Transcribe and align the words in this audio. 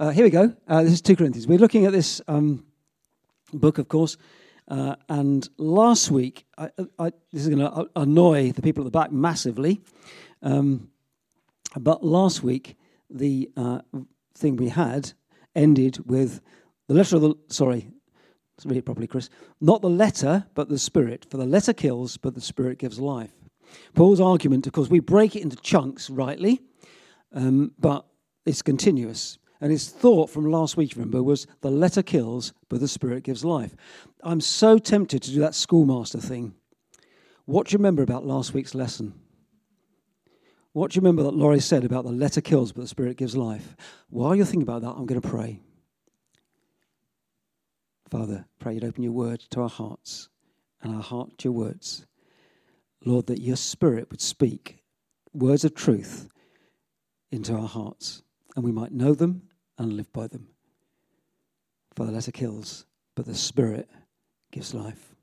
Uh, 0.00 0.08
here 0.08 0.24
we 0.24 0.30
go. 0.30 0.50
Uh, 0.66 0.82
this 0.82 0.94
is 0.94 1.02
2 1.02 1.14
Corinthians. 1.14 1.46
We're 1.46 1.58
looking 1.58 1.84
at 1.84 1.92
this 1.92 2.22
um, 2.26 2.64
book, 3.52 3.76
of 3.76 3.88
course. 3.88 4.16
Uh, 4.66 4.96
and 5.10 5.46
last 5.58 6.10
week, 6.10 6.46
I, 6.56 6.70
I, 6.98 7.10
this 7.30 7.42
is 7.42 7.48
going 7.50 7.58
to 7.58 7.86
annoy 7.96 8.52
the 8.52 8.62
people 8.62 8.82
at 8.82 8.86
the 8.86 8.98
back 8.98 9.12
massively. 9.12 9.82
Um, 10.42 10.88
but 11.78 12.02
last 12.02 12.42
week, 12.42 12.76
the 13.10 13.50
uh, 13.58 13.80
thing 14.34 14.56
we 14.56 14.70
had 14.70 15.12
ended 15.54 15.98
with 16.08 16.40
the 16.88 16.94
letter 16.94 17.16
of 17.16 17.20
the, 17.20 17.34
sorry, 17.48 17.86
let's 18.56 18.64
read 18.64 18.78
it 18.78 18.86
properly, 18.86 19.06
Chris. 19.06 19.28
Not 19.60 19.82
the 19.82 19.90
letter, 19.90 20.46
but 20.54 20.70
the 20.70 20.78
spirit. 20.78 21.26
For 21.28 21.36
the 21.36 21.44
letter 21.44 21.74
kills, 21.74 22.16
but 22.16 22.34
the 22.34 22.40
spirit 22.40 22.78
gives 22.78 22.98
life. 22.98 23.34
Paul's 23.94 24.18
argument, 24.18 24.66
of 24.66 24.72
course, 24.72 24.88
we 24.88 25.00
break 25.00 25.36
it 25.36 25.42
into 25.42 25.56
chunks 25.56 26.08
rightly, 26.08 26.62
um, 27.34 27.72
but 27.78 28.06
it's 28.46 28.62
continuous. 28.62 29.36
And 29.60 29.70
his 29.70 29.88
thought 29.88 30.30
from 30.30 30.50
last 30.50 30.76
week, 30.76 30.94
remember, 30.96 31.22
was 31.22 31.46
the 31.60 31.70
letter 31.70 32.02
kills, 32.02 32.54
but 32.68 32.80
the 32.80 32.88
spirit 32.88 33.24
gives 33.24 33.44
life. 33.44 33.76
I'm 34.22 34.40
so 34.40 34.78
tempted 34.78 35.22
to 35.22 35.30
do 35.30 35.40
that 35.40 35.54
schoolmaster 35.54 36.18
thing. 36.18 36.54
What 37.44 37.66
do 37.66 37.72
you 37.72 37.78
remember 37.78 38.02
about 38.02 38.24
last 38.24 38.54
week's 38.54 38.74
lesson? 38.74 39.14
What 40.72 40.90
do 40.90 40.96
you 40.96 41.00
remember 41.00 41.24
that 41.24 41.34
Laurie 41.34 41.60
said 41.60 41.84
about 41.84 42.04
the 42.04 42.12
letter 42.12 42.40
kills, 42.40 42.72
but 42.72 42.82
the 42.82 42.88
spirit 42.88 43.16
gives 43.16 43.36
life? 43.36 43.76
While 44.08 44.34
you're 44.34 44.46
thinking 44.46 44.62
about 44.62 44.82
that, 44.82 44.94
I'm 44.96 45.06
going 45.06 45.20
to 45.20 45.28
pray. 45.28 45.60
Father, 48.08 48.46
pray 48.58 48.74
you'd 48.74 48.84
open 48.84 49.02
your 49.02 49.12
word 49.12 49.40
to 49.50 49.62
our 49.62 49.68
hearts 49.68 50.28
and 50.80 50.94
our 50.94 51.02
heart 51.02 51.38
to 51.38 51.48
your 51.48 51.52
words. 51.52 52.06
Lord, 53.04 53.26
that 53.26 53.40
your 53.40 53.56
spirit 53.56 54.10
would 54.10 54.20
speak 54.20 54.82
words 55.32 55.64
of 55.64 55.74
truth 55.74 56.28
into 57.30 57.54
our 57.54 57.68
hearts 57.68 58.22
and 58.56 58.64
we 58.64 58.72
might 58.72 58.92
know 58.92 59.14
them 59.14 59.42
and 59.80 59.94
live 59.94 60.12
by 60.12 60.26
them. 60.26 60.46
For 61.96 62.04
the 62.04 62.12
letter 62.12 62.30
kills, 62.30 62.84
but 63.16 63.24
the 63.24 63.34
Spirit 63.34 63.88
gives 64.52 64.74
life. 64.74 65.14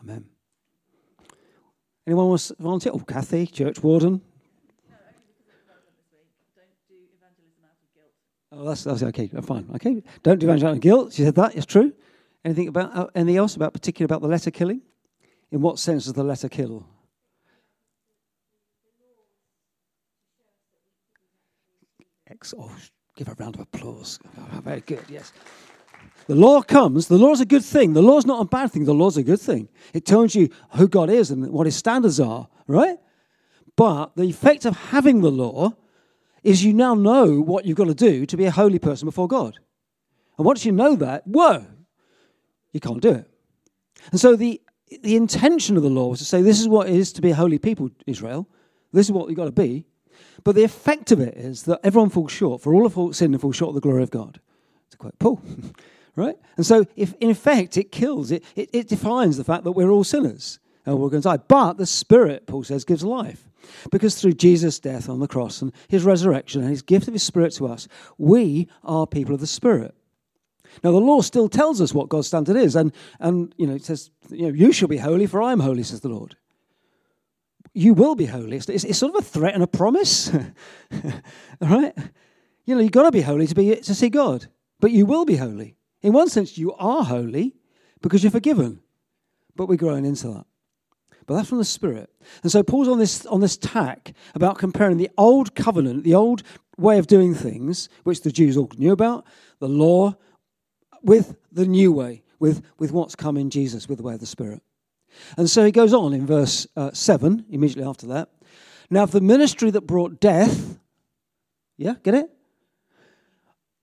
Amen. 0.00 0.24
Anyone 2.06 2.28
wants 2.28 2.48
to 2.48 2.56
volunteer? 2.58 2.92
Oh, 2.94 3.00
Kathy, 3.00 3.46
church 3.46 3.82
warden. 3.82 4.22
Oh, 8.52 8.64
that's, 8.68 8.84
that's 8.84 9.02
okay. 9.02 9.28
Fine. 9.28 9.68
Okay. 9.74 10.02
Don't 10.22 10.38
do 10.38 10.46
evangelism 10.46 10.68
out 10.68 10.74
of 10.74 10.80
guilt. 10.80 11.12
She 11.12 11.24
said 11.24 11.34
that. 11.34 11.56
It's 11.56 11.66
true. 11.66 11.92
Anything 12.44 12.68
about 12.68 12.94
uh, 12.94 13.06
anything 13.14 13.38
else 13.38 13.56
about 13.56 13.72
particular 13.72 14.04
about 14.04 14.20
the 14.20 14.28
letter 14.28 14.50
killing? 14.50 14.82
In 15.50 15.60
what 15.60 15.78
sense 15.78 16.04
does 16.04 16.12
the 16.12 16.24
letter 16.24 16.48
kill? 16.48 16.86
Ex- 22.26 22.54
oh, 22.56 22.70
Give 23.16 23.28
a 23.28 23.34
round 23.34 23.56
of 23.56 23.60
applause. 23.62 24.18
Oh, 24.38 24.60
very 24.60 24.80
good, 24.80 25.04
yes. 25.08 25.32
The 26.26 26.34
law 26.34 26.62
comes. 26.62 27.08
The 27.08 27.18
law 27.18 27.32
is 27.32 27.40
a 27.40 27.46
good 27.46 27.64
thing. 27.64 27.92
The 27.92 28.02
law 28.02 28.18
is 28.18 28.26
not 28.26 28.40
a 28.40 28.44
bad 28.44 28.70
thing. 28.72 28.84
The 28.84 28.94
law 28.94 29.08
is 29.08 29.16
a 29.16 29.22
good 29.22 29.40
thing. 29.40 29.68
It 29.92 30.06
tells 30.06 30.34
you 30.34 30.48
who 30.76 30.88
God 30.88 31.10
is 31.10 31.30
and 31.30 31.50
what 31.50 31.66
his 31.66 31.76
standards 31.76 32.20
are, 32.20 32.48
right? 32.66 32.98
But 33.76 34.16
the 34.16 34.24
effect 34.24 34.64
of 34.64 34.76
having 34.76 35.20
the 35.20 35.30
law 35.30 35.74
is 36.42 36.64
you 36.64 36.72
now 36.72 36.94
know 36.94 37.40
what 37.40 37.64
you've 37.64 37.76
got 37.76 37.86
to 37.86 37.94
do 37.94 38.26
to 38.26 38.36
be 38.36 38.44
a 38.44 38.50
holy 38.50 38.78
person 38.78 39.06
before 39.06 39.28
God. 39.28 39.58
And 40.38 40.46
once 40.46 40.64
you 40.64 40.72
know 40.72 40.96
that, 40.96 41.26
whoa, 41.26 41.66
you 42.72 42.80
can't 42.80 43.00
do 43.00 43.10
it. 43.10 43.30
And 44.10 44.20
so 44.20 44.34
the, 44.36 44.60
the 45.02 45.16
intention 45.16 45.76
of 45.76 45.82
the 45.82 45.90
law 45.90 46.08
was 46.08 46.18
to 46.20 46.24
say, 46.24 46.42
this 46.42 46.60
is 46.60 46.68
what 46.68 46.88
it 46.88 46.94
is 46.94 47.12
to 47.14 47.22
be 47.22 47.30
a 47.30 47.34
holy 47.34 47.58
people, 47.58 47.90
Israel. 48.06 48.48
This 48.92 49.06
is 49.06 49.12
what 49.12 49.28
you've 49.28 49.36
got 49.36 49.44
to 49.44 49.52
be. 49.52 49.86
But 50.44 50.54
the 50.54 50.64
effect 50.64 51.12
of 51.12 51.20
it 51.20 51.36
is 51.36 51.64
that 51.64 51.80
everyone 51.84 52.10
falls 52.10 52.32
short, 52.32 52.60
for 52.60 52.74
all 52.74 52.86
of 52.86 53.16
sinned 53.16 53.34
and 53.34 53.40
fall 53.40 53.52
short 53.52 53.70
of 53.70 53.74
the 53.74 53.80
glory 53.80 54.02
of 54.02 54.10
God. 54.10 54.40
It's 54.86 54.96
quite 54.96 55.18
Paul, 55.18 55.40
right? 56.16 56.36
And 56.56 56.66
so, 56.66 56.86
if 56.96 57.14
in 57.20 57.30
effect 57.30 57.76
it 57.76 57.92
kills, 57.92 58.30
it, 58.30 58.44
it, 58.56 58.70
it 58.72 58.88
defines 58.88 59.36
the 59.36 59.44
fact 59.44 59.64
that 59.64 59.72
we're 59.72 59.90
all 59.90 60.04
sinners 60.04 60.58
and 60.84 60.98
we're 60.98 61.10
going 61.10 61.22
to 61.22 61.28
die. 61.28 61.36
But 61.36 61.74
the 61.74 61.86
Spirit, 61.86 62.46
Paul 62.46 62.64
says, 62.64 62.84
gives 62.84 63.04
life. 63.04 63.48
Because 63.92 64.20
through 64.20 64.32
Jesus' 64.32 64.80
death 64.80 65.08
on 65.08 65.20
the 65.20 65.28
cross 65.28 65.62
and 65.62 65.72
his 65.86 66.02
resurrection 66.04 66.62
and 66.62 66.70
his 66.70 66.82
gift 66.82 67.06
of 67.06 67.14
his 67.14 67.22
Spirit 67.22 67.52
to 67.54 67.68
us, 67.68 67.86
we 68.18 68.68
are 68.82 69.06
people 69.06 69.34
of 69.34 69.40
the 69.40 69.46
Spirit. 69.46 69.94
Now, 70.82 70.90
the 70.90 70.98
law 70.98 71.20
still 71.20 71.48
tells 71.48 71.80
us 71.80 71.94
what 71.94 72.08
God's 72.08 72.26
standard 72.26 72.56
is, 72.56 72.74
and, 72.74 72.92
and 73.20 73.54
you 73.58 73.66
know, 73.66 73.74
it 73.74 73.84
says, 73.84 74.10
you 74.30 74.48
know, 74.48 74.54
you 74.54 74.72
shall 74.72 74.88
be 74.88 74.96
holy, 74.96 75.26
for 75.26 75.40
I 75.40 75.52
am 75.52 75.60
holy, 75.60 75.84
says 75.84 76.00
the 76.00 76.08
Lord 76.08 76.34
you 77.74 77.94
will 77.94 78.14
be 78.14 78.26
holy. 78.26 78.56
It's, 78.56 78.68
it's, 78.68 78.98
sort 78.98 79.14
of 79.14 79.22
a 79.22 79.24
threat 79.24 79.54
and 79.54 79.62
a 79.62 79.66
promise. 79.66 80.30
Right? 81.60 81.94
You 82.64 82.74
know, 82.74 82.80
you've 82.80 82.92
got 82.92 83.04
to 83.04 83.12
be 83.12 83.22
holy 83.22 83.46
to, 83.46 83.54
be, 83.54 83.76
to 83.76 83.94
see 83.94 84.08
God, 84.08 84.46
but 84.80 84.90
you 84.90 85.06
will 85.06 85.24
be 85.24 85.36
holy. 85.36 85.76
In 86.02 86.12
one 86.12 86.28
sense, 86.28 86.58
you 86.58 86.72
are 86.74 87.04
holy 87.04 87.54
because 88.00 88.22
you're 88.22 88.32
forgiven, 88.32 88.80
but 89.56 89.66
we're 89.66 89.76
growing 89.76 90.04
into 90.04 90.28
that. 90.28 90.46
But 91.26 91.36
that's 91.36 91.48
from 91.48 91.58
the 91.58 91.64
Spirit. 91.64 92.10
And 92.42 92.50
so 92.50 92.62
Paul's 92.62 92.88
on 92.88 92.98
this, 92.98 93.26
on 93.26 93.40
this 93.40 93.56
tack 93.56 94.12
about 94.34 94.58
comparing 94.58 94.96
the 94.96 95.10
old 95.16 95.54
covenant, 95.54 96.04
the 96.04 96.14
old 96.14 96.42
way 96.76 96.98
of 96.98 97.06
doing 97.06 97.34
things, 97.34 97.88
which 98.02 98.22
the 98.22 98.32
Jews 98.32 98.56
all 98.56 98.70
knew 98.76 98.92
about, 98.92 99.24
the 99.60 99.68
law, 99.68 100.16
with 101.02 101.36
the 101.52 101.66
new 101.66 101.92
way, 101.92 102.22
with, 102.38 102.62
with 102.78 102.92
what's 102.92 103.14
come 103.14 103.36
in 103.36 103.50
Jesus, 103.50 103.88
with 103.88 103.98
the 103.98 104.04
way 104.04 104.14
of 104.14 104.20
the 104.20 104.26
Spirit. 104.26 104.62
And 105.36 105.48
so 105.48 105.64
he 105.64 105.72
goes 105.72 105.94
on 105.94 106.12
in 106.12 106.26
verse 106.26 106.66
uh, 106.76 106.90
7, 106.92 107.46
immediately 107.50 107.88
after 107.88 108.06
that. 108.08 108.30
Now, 108.90 109.04
if 109.04 109.10
the 109.10 109.20
ministry 109.20 109.70
that 109.70 109.82
brought 109.82 110.20
death, 110.20 110.78
yeah, 111.76 111.94
get 112.02 112.14
it? 112.14 112.30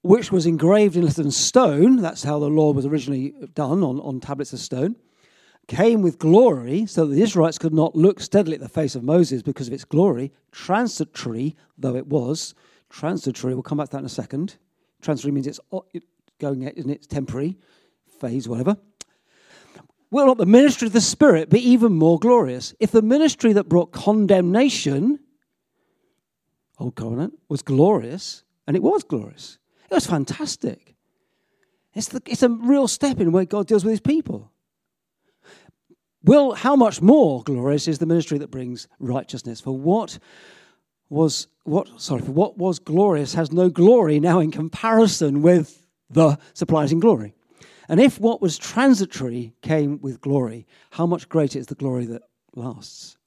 Which 0.01 0.31
was 0.31 0.45
engraved 0.45 0.95
in 0.95 1.03
letters 1.03 1.35
stone, 1.35 1.97
that's 1.97 2.23
how 2.23 2.39
the 2.39 2.49
law 2.49 2.71
was 2.71 2.85
originally 2.85 3.33
done 3.53 3.83
on, 3.83 3.99
on 3.99 4.19
tablets 4.19 4.53
of 4.53 4.59
stone, 4.59 4.95
came 5.67 6.01
with 6.01 6.19
glory, 6.19 6.85
so 6.85 7.05
that 7.05 7.13
the 7.13 7.21
Israelites 7.21 7.57
could 7.57 7.73
not 7.73 7.95
look 7.95 8.19
steadily 8.19 8.55
at 8.55 8.61
the 8.61 8.69
face 8.69 8.95
of 8.95 9.03
Moses 9.03 9.41
because 9.41 9.67
of 9.67 9.73
its 9.73 9.85
glory, 9.85 10.31
transitory 10.51 11.55
though 11.77 11.95
it 11.95 12.07
was. 12.07 12.53
Transitory, 12.89 13.53
we'll 13.53 13.63
come 13.63 13.77
back 13.77 13.89
to 13.89 13.91
that 13.93 13.99
in 13.99 14.05
a 14.05 14.09
second. 14.09 14.57
Transitory 15.01 15.31
means 15.31 15.47
it's 15.47 15.59
going, 16.39 16.63
isn't 16.63 16.89
it? 16.89 17.09
temporary, 17.09 17.57
phase, 18.19 18.47
whatever 18.47 18.77
will 20.11 20.25
not 20.25 20.37
the 20.37 20.45
ministry 20.45 20.87
of 20.87 20.93
the 20.93 21.01
Spirit 21.01 21.49
be 21.49 21.59
even 21.69 21.93
more 21.93 22.19
glorious? 22.19 22.73
If 22.79 22.91
the 22.91 23.01
ministry 23.01 23.53
that 23.53 23.69
brought 23.69 23.91
condemnation, 23.91 25.19
Old 26.79 26.95
Covenant, 26.95 27.33
was 27.47 27.61
glorious, 27.61 28.43
and 28.67 28.75
it 28.75 28.83
was 28.83 29.03
glorious, 29.03 29.57
it 29.89 29.93
was 29.93 30.05
fantastic. 30.05 30.95
It's, 31.93 32.09
the, 32.09 32.21
it's 32.25 32.43
a 32.43 32.49
real 32.49 32.87
step 32.87 33.19
in 33.19 33.31
way 33.31 33.45
God 33.45 33.67
deals 33.67 33.83
with 33.83 33.91
his 33.91 33.99
people. 33.99 34.51
Will, 36.23 36.53
how 36.53 36.75
much 36.75 37.01
more 37.01 37.43
glorious 37.43 37.87
is 37.87 37.99
the 37.99 38.05
ministry 38.05 38.37
that 38.39 38.51
brings 38.51 38.87
righteousness? 38.99 39.61
For 39.61 39.75
what 39.75 40.19
was 41.09 41.47
what 41.63 41.99
sorry, 41.99 42.21
for 42.21 42.31
what 42.31 42.57
was 42.57 42.79
glorious 42.79 43.33
has 43.33 43.51
no 43.51 43.69
glory 43.69 44.19
now 44.19 44.39
in 44.39 44.51
comparison 44.51 45.41
with 45.41 45.87
the 46.09 46.37
surprising 46.53 46.99
glory. 46.99 47.33
And 47.89 47.99
if 47.99 48.19
what 48.19 48.39
was 48.39 48.59
transitory 48.59 49.53
came 49.63 49.99
with 49.99 50.21
glory, 50.21 50.67
how 50.91 51.07
much 51.07 51.27
greater 51.27 51.57
is 51.57 51.67
the 51.67 51.75
glory 51.75 52.05
that 52.05 52.21
lasts? 52.55 53.17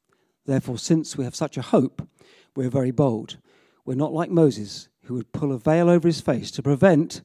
Therefore, 0.47 0.79
since 0.79 1.17
we 1.17 1.25
have 1.25 1.35
such 1.35 1.57
a 1.57 1.63
hope, 1.63 2.09
we're 2.55 2.71
very 2.71 2.93
bold. 2.93 3.39
We're 3.85 3.95
not 3.95 4.13
like 4.13 4.31
Moses, 4.31 4.89
who 5.03 5.15
would 5.15 5.33
pull 5.33 5.53
a 5.53 5.59
veil 5.59 5.91
over 5.91 6.07
his 6.07 6.21
face 6.21 6.53
to 6.53 6.63
prevent 6.63 7.23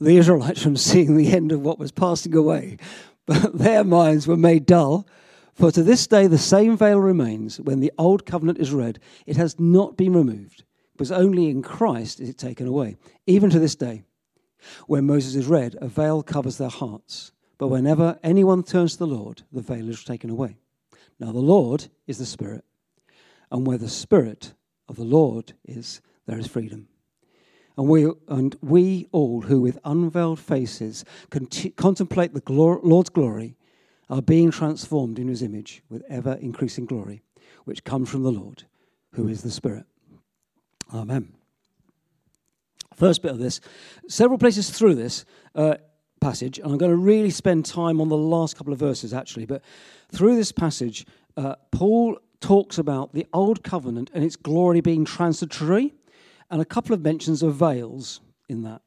the 0.00 0.16
Israelites 0.16 0.62
from 0.62 0.76
seeing 0.76 1.16
the 1.16 1.32
end 1.32 1.52
of 1.52 1.62
what 1.62 1.78
was 1.78 1.92
passing 1.92 2.34
away. 2.34 2.78
But 3.24 3.56
their 3.56 3.84
minds 3.84 4.26
were 4.26 4.36
made 4.36 4.66
dull. 4.66 5.06
For 5.54 5.70
to 5.70 5.82
this 5.84 6.08
day, 6.08 6.26
the 6.26 6.38
same 6.38 6.76
veil 6.76 6.98
remains. 6.98 7.60
When 7.60 7.78
the 7.78 7.92
old 7.96 8.26
covenant 8.26 8.58
is 8.58 8.72
read, 8.72 8.98
it 9.26 9.36
has 9.36 9.60
not 9.60 9.96
been 9.96 10.12
removed, 10.12 10.64
because 10.92 11.12
only 11.12 11.48
in 11.48 11.62
Christ 11.62 12.18
is 12.18 12.28
it 12.28 12.36
taken 12.36 12.66
away, 12.66 12.96
even 13.26 13.48
to 13.50 13.60
this 13.60 13.76
day. 13.76 14.02
When 14.86 15.06
Moses 15.06 15.34
is 15.34 15.46
read, 15.46 15.76
a 15.80 15.88
veil 15.88 16.22
covers 16.22 16.58
their 16.58 16.68
hearts. 16.68 17.32
But 17.58 17.68
whenever 17.68 18.18
anyone 18.22 18.62
turns 18.62 18.92
to 18.92 18.98
the 18.98 19.06
Lord, 19.06 19.42
the 19.52 19.62
veil 19.62 19.88
is 19.88 20.04
taken 20.04 20.30
away. 20.30 20.56
Now, 21.20 21.32
the 21.32 21.38
Lord 21.38 21.86
is 22.06 22.18
the 22.18 22.26
Spirit. 22.26 22.64
And 23.50 23.66
where 23.66 23.78
the 23.78 23.88
Spirit 23.88 24.54
of 24.88 24.96
the 24.96 25.04
Lord 25.04 25.52
is, 25.64 26.00
there 26.26 26.38
is 26.38 26.46
freedom. 26.46 26.88
And 27.76 27.88
we, 27.88 28.10
and 28.28 28.56
we 28.62 29.08
all 29.12 29.42
who 29.42 29.60
with 29.60 29.78
unveiled 29.84 30.38
faces 30.38 31.04
contemplate 31.76 32.34
the 32.34 32.42
Lord's 32.52 33.10
glory 33.10 33.56
are 34.08 34.22
being 34.22 34.50
transformed 34.50 35.18
in 35.18 35.28
his 35.28 35.42
image 35.42 35.82
with 35.88 36.04
ever 36.08 36.34
increasing 36.34 36.86
glory, 36.86 37.22
which 37.64 37.84
comes 37.84 38.08
from 38.10 38.22
the 38.22 38.32
Lord, 38.32 38.64
who 39.14 39.28
is 39.28 39.42
the 39.42 39.50
Spirit. 39.50 39.86
Amen 40.92 41.32
first 42.96 43.22
bit 43.22 43.30
of 43.30 43.38
this, 43.38 43.60
several 44.08 44.38
places 44.38 44.70
through 44.70 44.94
this 44.94 45.24
uh, 45.54 45.76
passage, 46.20 46.58
and 46.58 46.72
I'm 46.72 46.78
going 46.78 46.90
to 46.90 46.96
really 46.96 47.30
spend 47.30 47.66
time 47.66 48.00
on 48.00 48.08
the 48.08 48.16
last 48.16 48.56
couple 48.56 48.72
of 48.72 48.78
verses 48.78 49.12
actually, 49.12 49.46
but 49.46 49.62
through 50.12 50.36
this 50.36 50.52
passage, 50.52 51.06
uh, 51.36 51.56
Paul 51.70 52.18
talks 52.40 52.78
about 52.78 53.12
the 53.14 53.26
old 53.32 53.64
covenant 53.64 54.10
and 54.14 54.22
its 54.22 54.36
glory 54.36 54.80
being 54.80 55.04
transitory, 55.04 55.94
and 56.50 56.60
a 56.60 56.64
couple 56.64 56.94
of 56.94 57.00
mentions 57.00 57.42
of 57.42 57.54
veils. 57.54 58.20
in 58.48 58.62
that. 58.62 58.82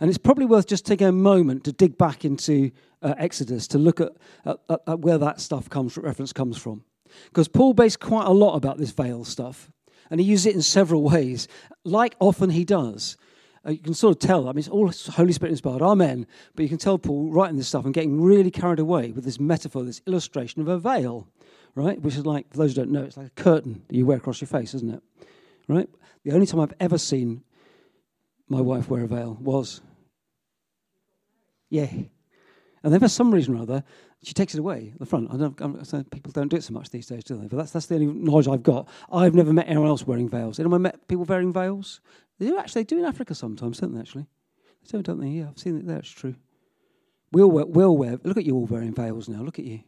And 0.00 0.08
it's 0.08 0.18
probably 0.18 0.46
worth 0.46 0.66
just 0.66 0.86
taking 0.86 1.06
a 1.06 1.12
moment 1.12 1.64
to 1.64 1.72
dig 1.72 1.98
back 1.98 2.24
into 2.24 2.70
uh, 3.02 3.14
Exodus 3.18 3.68
to 3.68 3.78
look 3.78 4.00
at, 4.00 4.12
at, 4.44 4.58
at, 4.86 5.00
where 5.00 5.18
that 5.18 5.40
stuff 5.40 5.68
comes 5.68 5.96
reference 5.96 6.32
comes 6.32 6.56
from. 6.58 6.84
Because 7.26 7.48
Paul 7.48 7.74
based 7.74 8.00
quite 8.00 8.26
a 8.26 8.32
lot 8.32 8.54
about 8.54 8.78
this 8.78 8.90
veil 8.90 9.24
stuff, 9.24 9.70
and 10.10 10.20
he 10.20 10.26
uses 10.26 10.46
it 10.46 10.54
in 10.54 10.62
several 10.62 11.02
ways, 11.02 11.48
like 11.84 12.16
often 12.20 12.50
he 12.50 12.64
does. 12.64 13.16
Uh, 13.68 13.72
you 13.72 13.78
can 13.78 13.92
sort 13.92 14.16
of 14.16 14.26
tell, 14.26 14.48
I 14.48 14.52
mean, 14.52 14.60
it's 14.60 14.68
all 14.68 14.90
Holy 15.12 15.32
Spirit 15.32 15.50
inspired, 15.50 15.82
amen. 15.82 16.26
But 16.54 16.62
you 16.62 16.68
can 16.70 16.78
tell 16.78 16.96
Paul 16.96 17.30
writing 17.30 17.58
this 17.58 17.68
stuff 17.68 17.84
and 17.84 17.92
getting 17.92 18.20
really 18.20 18.50
carried 18.50 18.78
away 18.78 19.10
with 19.10 19.24
this 19.24 19.38
metaphor, 19.38 19.84
this 19.84 20.00
illustration 20.06 20.62
of 20.62 20.68
a 20.68 20.78
veil, 20.78 21.28
right? 21.74 22.00
Which 22.00 22.16
is 22.16 22.24
like, 22.24 22.50
for 22.50 22.56
those 22.56 22.74
who 22.74 22.82
don't 22.82 22.92
know, 22.92 23.02
it's 23.02 23.18
like 23.18 23.26
a 23.26 23.42
curtain 23.42 23.82
that 23.88 23.94
you 23.94 24.06
wear 24.06 24.16
across 24.16 24.40
your 24.40 24.48
face, 24.48 24.72
isn't 24.72 24.94
it? 24.94 25.02
Right? 25.68 25.88
The 26.24 26.32
only 26.32 26.46
time 26.46 26.60
I've 26.60 26.72
ever 26.80 26.96
seen 26.96 27.42
my 28.48 28.60
wife 28.62 28.88
wear 28.88 29.04
a 29.04 29.06
veil 29.06 29.36
was, 29.38 29.82
yeah. 31.68 31.90
And 32.82 32.92
then 32.92 33.00
for 33.00 33.08
some 33.08 33.34
reason 33.34 33.54
or 33.54 33.62
other, 33.62 33.84
she 34.22 34.34
takes 34.34 34.54
it 34.54 34.58
away 34.58 34.90
at 34.92 34.98
the 34.98 35.06
front. 35.06 35.32
I 35.32 35.36
don't, 35.36 35.60
I'm, 35.60 36.04
people 36.04 36.32
don't 36.32 36.48
do 36.48 36.56
it 36.56 36.64
so 36.64 36.72
much 36.72 36.90
these 36.90 37.06
days, 37.06 37.24
do 37.24 37.36
they? 37.36 37.46
But 37.46 37.58
that's, 37.58 37.70
that's 37.70 37.86
the 37.86 37.94
only 37.94 38.06
knowledge 38.06 38.48
I've 38.48 38.62
got. 38.62 38.88
I've 39.12 39.34
never 39.34 39.52
met 39.52 39.68
anyone 39.68 39.88
else 39.88 40.06
wearing 40.06 40.28
veils. 40.28 40.58
Anyone 40.58 40.82
met 40.82 41.06
people 41.06 41.24
wearing 41.24 41.52
veils? 41.52 42.00
They 42.38 42.46
do 42.46 42.58
actually. 42.58 42.82
They 42.82 42.86
do 42.86 42.98
in 42.98 43.04
Africa 43.04 43.34
sometimes, 43.34 43.78
don't 43.78 43.94
they? 43.94 44.00
Actually, 44.00 44.26
they 44.82 44.98
do, 44.98 45.02
don't 45.02 45.20
they? 45.20 45.28
Yeah, 45.28 45.48
I've 45.48 45.58
seen 45.58 45.78
it 45.78 45.86
there. 45.86 45.98
It's 45.98 46.10
true. 46.10 46.34
We'll 47.30 47.50
wear, 47.50 47.66
we'll 47.66 47.96
wear. 47.96 48.18
Look 48.24 48.38
at 48.38 48.44
you 48.44 48.54
all 48.54 48.66
wearing 48.66 48.94
veils 48.94 49.28
now. 49.28 49.42
Look 49.42 49.58
at 49.58 49.64
you. 49.64 49.80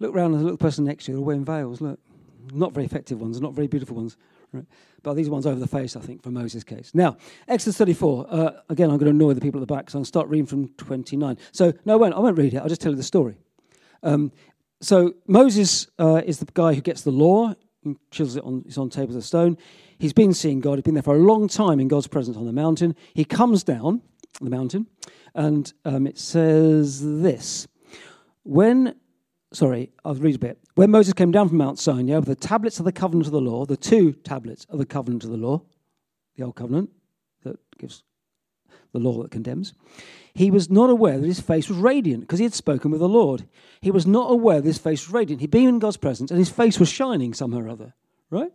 Look 0.00 0.14
around 0.14 0.34
and 0.34 0.42
look 0.42 0.54
at 0.54 0.58
the 0.58 0.64
person 0.64 0.84
next 0.84 1.04
to 1.04 1.12
you. 1.12 1.18
They're 1.18 1.26
wearing 1.26 1.44
veils. 1.44 1.80
Look, 1.80 2.00
not 2.52 2.72
very 2.72 2.86
effective 2.86 3.20
ones, 3.20 3.40
not 3.40 3.54
very 3.54 3.66
beautiful 3.66 3.96
ones. 3.96 4.16
Right? 4.52 4.64
But 5.02 5.14
these 5.14 5.30
ones 5.30 5.46
over 5.46 5.60
the 5.60 5.66
face, 5.66 5.96
I 5.96 6.00
think, 6.00 6.22
for 6.22 6.30
Moses' 6.30 6.64
case. 6.64 6.90
Now, 6.94 7.16
Exodus 7.46 7.76
34. 7.76 8.26
Uh, 8.28 8.50
again, 8.68 8.90
I'm 8.90 8.98
going 8.98 9.06
to 9.06 9.10
annoy 9.10 9.34
the 9.34 9.40
people 9.40 9.60
at 9.60 9.66
the 9.66 9.74
back, 9.74 9.90
so 9.90 9.98
I'll 9.98 10.04
start 10.04 10.28
reading 10.28 10.46
from 10.46 10.68
29. 10.70 11.38
So, 11.52 11.72
no, 11.84 11.94
I 11.94 11.96
won't, 11.96 12.14
I 12.14 12.18
won't 12.18 12.38
read 12.38 12.54
it. 12.54 12.58
I'll 12.58 12.68
just 12.68 12.80
tell 12.80 12.92
you 12.92 12.96
the 12.96 13.02
story. 13.02 13.38
Um, 14.02 14.32
so, 14.80 15.14
Moses 15.26 15.86
uh, 15.98 16.22
is 16.24 16.38
the 16.38 16.46
guy 16.52 16.74
who 16.74 16.80
gets 16.80 17.02
the 17.02 17.10
law, 17.10 17.54
and 17.84 17.96
chisels 18.10 18.36
it 18.36 18.44
on, 18.44 18.64
it's 18.66 18.78
on 18.78 18.90
tables 18.90 19.16
of 19.16 19.24
stone. 19.24 19.56
He's 19.98 20.12
been 20.12 20.34
seeing 20.34 20.60
God. 20.60 20.74
He's 20.74 20.82
been 20.82 20.94
there 20.94 21.02
for 21.02 21.16
a 21.16 21.20
long 21.20 21.48
time 21.48 21.80
in 21.80 21.88
God's 21.88 22.06
presence 22.06 22.36
on 22.36 22.46
the 22.46 22.52
mountain. 22.52 22.94
He 23.14 23.24
comes 23.24 23.64
down 23.64 24.02
the 24.40 24.50
mountain, 24.50 24.86
and 25.34 25.72
um, 25.84 26.06
it 26.06 26.18
says 26.18 27.00
this 27.22 27.66
When, 28.44 28.94
sorry, 29.52 29.90
I'll 30.04 30.14
read 30.14 30.36
a 30.36 30.38
bit. 30.38 30.58
When 30.74 30.90
Moses 30.90 31.14
came 31.14 31.30
down 31.30 31.48
from 31.48 31.58
Mount 31.58 31.78
Sinai 31.78 32.16
with 32.16 32.26
the 32.26 32.34
tablets 32.34 32.78
of 32.78 32.84
the 32.84 32.92
covenant 32.92 33.26
of 33.26 33.32
the 33.32 33.40
law, 33.40 33.64
the 33.64 33.76
two 33.76 34.12
tablets 34.12 34.66
of 34.70 34.78
the 34.78 34.86
covenant 34.86 35.24
of 35.24 35.30
the 35.30 35.36
law, 35.36 35.62
the 36.36 36.44
old 36.44 36.56
covenant 36.56 36.90
that 37.44 37.58
gives 37.78 38.02
the 38.92 38.98
law 38.98 39.22
that 39.22 39.30
condemns, 39.30 39.74
he 40.34 40.50
was 40.50 40.70
not 40.70 40.90
aware 40.90 41.18
that 41.18 41.26
his 41.26 41.40
face 41.40 41.68
was 41.68 41.78
radiant 41.78 42.22
because 42.22 42.38
he 42.38 42.44
had 42.44 42.54
spoken 42.54 42.90
with 42.90 43.00
the 43.00 43.08
Lord. 43.08 43.46
He 43.80 43.90
was 43.90 44.06
not 44.06 44.30
aware 44.30 44.60
that 44.60 44.66
his 44.66 44.78
face 44.78 45.06
was 45.06 45.12
radiant. 45.12 45.40
He'd 45.40 45.50
been 45.50 45.68
in 45.68 45.78
God's 45.78 45.96
presence 45.96 46.30
and 46.30 46.38
his 46.38 46.50
face 46.50 46.78
was 46.78 46.88
shining 46.88 47.34
somehow 47.34 47.60
or 47.60 47.68
other, 47.68 47.94
right? 48.30 48.52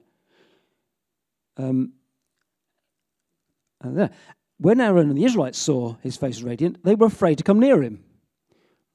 Um, 1.57 1.94
when 4.57 4.80
Aaron 4.80 5.10
and 5.10 5.18
the 5.18 5.25
Israelites 5.25 5.57
saw 5.57 5.98
his 6.01 6.16
face 6.16 6.42
radiant, 6.42 6.84
they 6.84 6.96
were 6.96 7.07
afraid 7.07 7.38
to 7.39 7.44
come 7.44 7.60
near 7.60 7.84
him. 7.84 8.04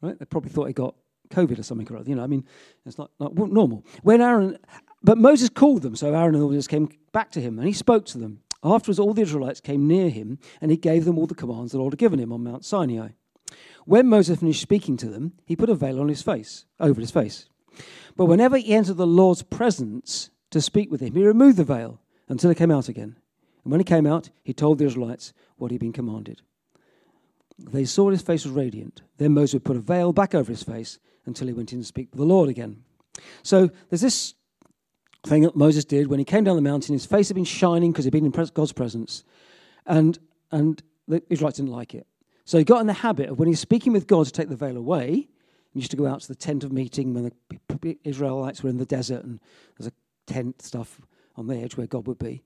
Right? 0.00 0.18
They 0.18 0.24
probably 0.24 0.50
thought 0.50 0.66
he 0.66 0.72
got 0.72 0.94
COVID 1.30 1.58
or 1.58 1.62
something 1.62 1.86
or 1.90 1.98
other. 1.98 2.08
You 2.08 2.16
know, 2.16 2.24
I 2.24 2.26
mean, 2.26 2.44
it's 2.86 2.98
not, 2.98 3.10
not 3.18 3.34
normal. 3.34 3.84
When 4.02 4.20
Aaron, 4.20 4.58
but 5.02 5.18
Moses 5.18 5.48
called 5.48 5.82
them, 5.82 5.96
so 5.96 6.14
Aaron 6.14 6.34
and 6.34 6.42
all 6.42 6.50
this 6.50 6.66
came 6.66 6.88
back 7.12 7.30
to 7.32 7.40
him, 7.40 7.58
and 7.58 7.66
he 7.66 7.72
spoke 7.72 8.04
to 8.06 8.18
them. 8.18 8.40
Afterwards, 8.64 8.98
all 8.98 9.14
the 9.14 9.22
Israelites 9.22 9.60
came 9.60 9.86
near 9.86 10.10
him, 10.10 10.38
and 10.60 10.70
he 10.70 10.76
gave 10.76 11.04
them 11.04 11.18
all 11.18 11.26
the 11.26 11.34
commands 11.34 11.72
the 11.72 11.78
Lord 11.78 11.92
had 11.92 11.98
given 11.98 12.18
him 12.18 12.32
on 12.32 12.42
Mount 12.42 12.64
Sinai. 12.64 13.10
When 13.84 14.08
Moses 14.08 14.40
finished 14.40 14.60
speaking 14.60 14.96
to 14.98 15.08
them, 15.08 15.32
he 15.46 15.56
put 15.56 15.70
a 15.70 15.74
veil 15.74 16.00
on 16.00 16.08
his 16.08 16.22
face, 16.22 16.66
over 16.80 17.00
his 17.00 17.10
face. 17.10 17.46
But 18.16 18.26
whenever 18.26 18.56
he 18.56 18.74
entered 18.74 18.96
the 18.96 19.06
Lord's 19.06 19.42
presence 19.42 20.30
to 20.50 20.60
speak 20.60 20.90
with 20.90 21.00
him, 21.00 21.14
he 21.14 21.24
removed 21.24 21.56
the 21.56 21.64
veil 21.64 22.00
until 22.28 22.50
he 22.50 22.56
came 22.56 22.70
out 22.70 22.88
again. 22.88 23.16
And 23.64 23.70
when 23.70 23.80
he 23.80 23.84
came 23.84 24.06
out, 24.06 24.30
he 24.42 24.52
told 24.52 24.78
the 24.78 24.86
Israelites 24.86 25.32
what 25.56 25.70
he'd 25.70 25.80
been 25.80 25.92
commanded. 25.92 26.42
They 27.58 27.84
saw 27.84 28.10
his 28.10 28.22
face 28.22 28.44
was 28.44 28.54
radiant. 28.54 29.02
Then 29.16 29.34
Moses 29.34 29.60
put 29.64 29.76
a 29.76 29.80
veil 29.80 30.12
back 30.12 30.34
over 30.34 30.50
his 30.50 30.62
face 30.62 30.98
until 31.28 31.46
he 31.46 31.52
went 31.52 31.72
in 31.72 31.80
to 31.80 31.84
speak 31.84 32.08
with 32.10 32.18
the 32.18 32.26
Lord 32.26 32.48
again. 32.48 32.82
So 33.42 33.70
there's 33.88 34.00
this 34.00 34.34
thing 35.26 35.42
that 35.42 35.56
Moses 35.56 35.84
did 35.84 36.08
when 36.08 36.18
he 36.18 36.24
came 36.24 36.44
down 36.44 36.56
the 36.56 36.62
mountain. 36.62 36.94
His 36.94 37.06
face 37.06 37.28
had 37.28 37.34
been 37.34 37.44
shining 37.44 37.92
because 37.92 38.04
he'd 38.04 38.10
been 38.10 38.24
in 38.24 38.30
God's 38.30 38.72
presence. 38.72 39.24
And, 39.86 40.18
and 40.50 40.82
the 41.06 41.22
Israelites 41.28 41.58
didn't 41.58 41.72
like 41.72 41.94
it. 41.94 42.06
So 42.44 42.58
he 42.58 42.64
got 42.64 42.80
in 42.80 42.86
the 42.86 42.92
habit 42.94 43.28
of 43.28 43.38
when 43.38 43.48
he's 43.48 43.60
speaking 43.60 43.92
with 43.92 44.06
God 44.06 44.26
to 44.26 44.32
take 44.32 44.48
the 44.48 44.56
veil 44.56 44.76
away, 44.76 45.28
he 45.72 45.80
used 45.80 45.90
to 45.90 45.96
go 45.96 46.06
out 46.06 46.20
to 46.22 46.28
the 46.28 46.34
tent 46.34 46.64
of 46.64 46.72
meeting 46.72 47.12
when 47.12 47.30
the 47.80 47.98
Israelites 48.04 48.62
were 48.62 48.70
in 48.70 48.78
the 48.78 48.86
desert 48.86 49.22
and 49.24 49.38
there's 49.76 49.88
a 49.88 50.32
tent 50.32 50.62
stuff 50.62 51.00
on 51.36 51.46
the 51.46 51.56
edge 51.56 51.76
where 51.76 51.86
God 51.86 52.06
would 52.06 52.18
be. 52.18 52.42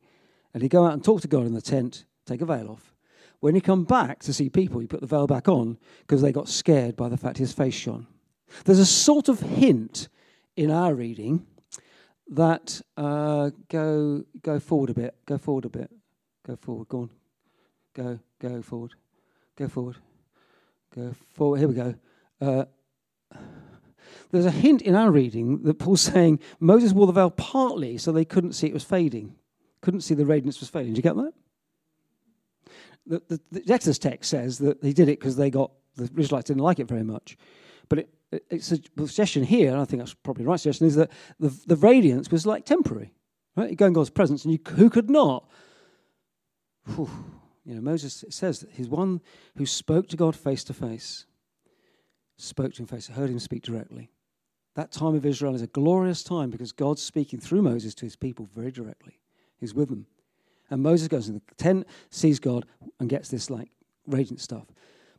And 0.53 0.63
he'd 0.63 0.71
go 0.71 0.85
out 0.85 0.93
and 0.93 1.05
talk 1.05 1.21
to 1.23 1.29
God 1.29 1.47
in 1.47 1.55
the 1.55 1.63
tent, 1.63 2.05
take 2.27 2.41
a 2.41 2.47
veil 2.47 2.69
off. 2.69 2.93
When 3.41 3.55
he 3.55 3.61
come 3.61 3.85
back 3.85 4.21
to 4.21 4.33
see 4.33 4.49
people, 4.49 4.81
he 4.81 4.87
put 4.87 5.01
the 5.01 5.07
veil 5.07 5.27
back 5.27 5.49
on 5.49 5.79
because 6.01 6.23
they 6.23 6.31
got 6.31 6.49
scared 6.49 6.97
by 6.97 7.09
the 7.09 7.17
fact 7.17 7.39
his 7.39 7.53
face 7.53 7.75
shone. 7.75 8.07
There's 8.65 8.79
a 8.79 8.87
sort 8.87 9.29
of 9.29 9.41
hint 9.41 10.09
in 10.57 10.71
our 10.71 10.95
reading 10.95 11.47
that 12.29 12.81
uh, 12.97 13.51
go 13.69 14.25
go 14.43 14.61
forward 14.61 14.91
a 14.91 14.95
bit, 14.95 15.15
go 15.27 15.39
forward 15.39 15.65
a 15.65 15.69
bit, 15.69 15.91
go 16.47 16.57
forward, 16.57 16.89
go 16.89 17.01
on, 17.01 17.11
go 17.95 18.19
go 18.41 18.63
forward, 18.63 18.95
go 19.57 19.69
forward, 19.69 19.97
go 20.95 21.15
forward. 21.35 21.59
Here 21.59 21.69
we 21.69 21.75
go. 21.75 21.95
Uh, 22.41 22.65
there's 24.31 24.47
a 24.47 24.51
hint 24.51 24.83
in 24.83 24.95
our 24.95 25.11
reading 25.11 25.63
that 25.63 25.79
Paul's 25.79 26.01
saying 26.13 26.41
Moses 26.59 26.93
wore 26.93 27.07
the 27.07 27.13
veil 27.13 27.31
partly 27.31 27.99
so 27.99 28.13
they 28.13 28.25
couldn't 28.25 28.53
see 28.53 28.67
it 28.67 28.75
was 28.75 28.85
fading, 28.85 29.37
couldn't 29.81 30.01
see 30.01 30.15
the 30.15 30.27
radiance 30.27 30.61
was 30.61 30.69
fading. 30.69 30.95
Do 30.95 30.99
you 30.99 31.03
get 31.03 31.17
that? 31.17 31.33
The, 33.05 33.23
the, 33.29 33.61
the 33.61 33.75
Exodus 33.75 33.99
text 33.99 34.31
says 34.31 34.59
that 34.59 34.83
he 34.83 34.93
did 34.93 35.09
it 35.09 35.19
because 35.19 35.37
they 35.37 35.51
got 35.51 35.73
the 35.97 36.11
Israelites 36.17 36.49
didn't 36.49 36.63
like 36.63 36.79
it 36.79 36.89
very 36.89 37.03
much, 37.03 37.37
but 37.93 37.99
it, 37.99 38.15
it, 38.31 38.45
it's 38.49 38.73
a 38.73 38.79
suggestion 39.07 39.43
here, 39.43 39.71
and 39.71 39.79
I 39.79 39.85
think 39.85 40.01
that's 40.01 40.15
probably 40.15 40.45
the 40.45 40.49
right 40.49 40.59
suggestion, 40.59 40.87
is 40.87 40.95
that 40.95 41.11
the, 41.39 41.55
the 41.67 41.77
radiance 41.77 42.31
was 42.31 42.47
like 42.47 42.65
temporary. 42.65 43.13
Right? 43.55 43.69
You 43.69 43.77
go 43.77 43.85
in 43.85 43.93
God's 43.93 44.09
presence, 44.09 44.47
and 44.47 44.53
you, 44.55 44.59
who 44.77 44.89
could 44.89 45.11
not? 45.11 45.47
Whew. 46.95 47.11
You 47.67 47.75
know, 47.75 47.83
Moses 47.83 48.25
says 48.31 48.61
that 48.61 48.71
he's 48.71 48.89
one 48.89 49.21
who 49.59 49.67
spoke 49.67 50.09
to 50.09 50.17
God 50.17 50.35
face 50.35 50.65
to 50.65 50.73
face, 50.73 51.27
spoke 52.39 52.73
to 52.73 52.83
him 52.83 52.87
face, 52.87 53.09
heard 53.09 53.29
him 53.29 53.39
speak 53.39 53.63
directly. 53.63 54.11
That 54.75 54.91
time 54.91 55.15
of 55.15 55.27
Israel 55.27 55.55
is 55.55 55.61
a 55.61 55.67
glorious 55.67 56.25
time 56.25 56.49
because 56.49 56.73
God's 56.73 57.03
speaking 57.03 57.41
through 57.41 57.61
Moses 57.61 57.95
to 57.97 58.07
his 58.07 58.17
people 58.17 58.49
very 58.55 58.71
directly. 58.71 59.21
He's 59.61 59.75
with 59.75 59.91
them. 59.91 60.07
And 60.71 60.83
Moses 60.83 61.09
goes 61.09 61.29
in 61.29 61.35
the 61.35 61.55
tent, 61.59 61.87
sees 62.09 62.41
God, 62.41 62.65
and 62.99 63.11
gets 63.11 63.29
this 63.29 63.51
like 63.51 63.69
radiant 64.07 64.41
stuff. 64.41 64.65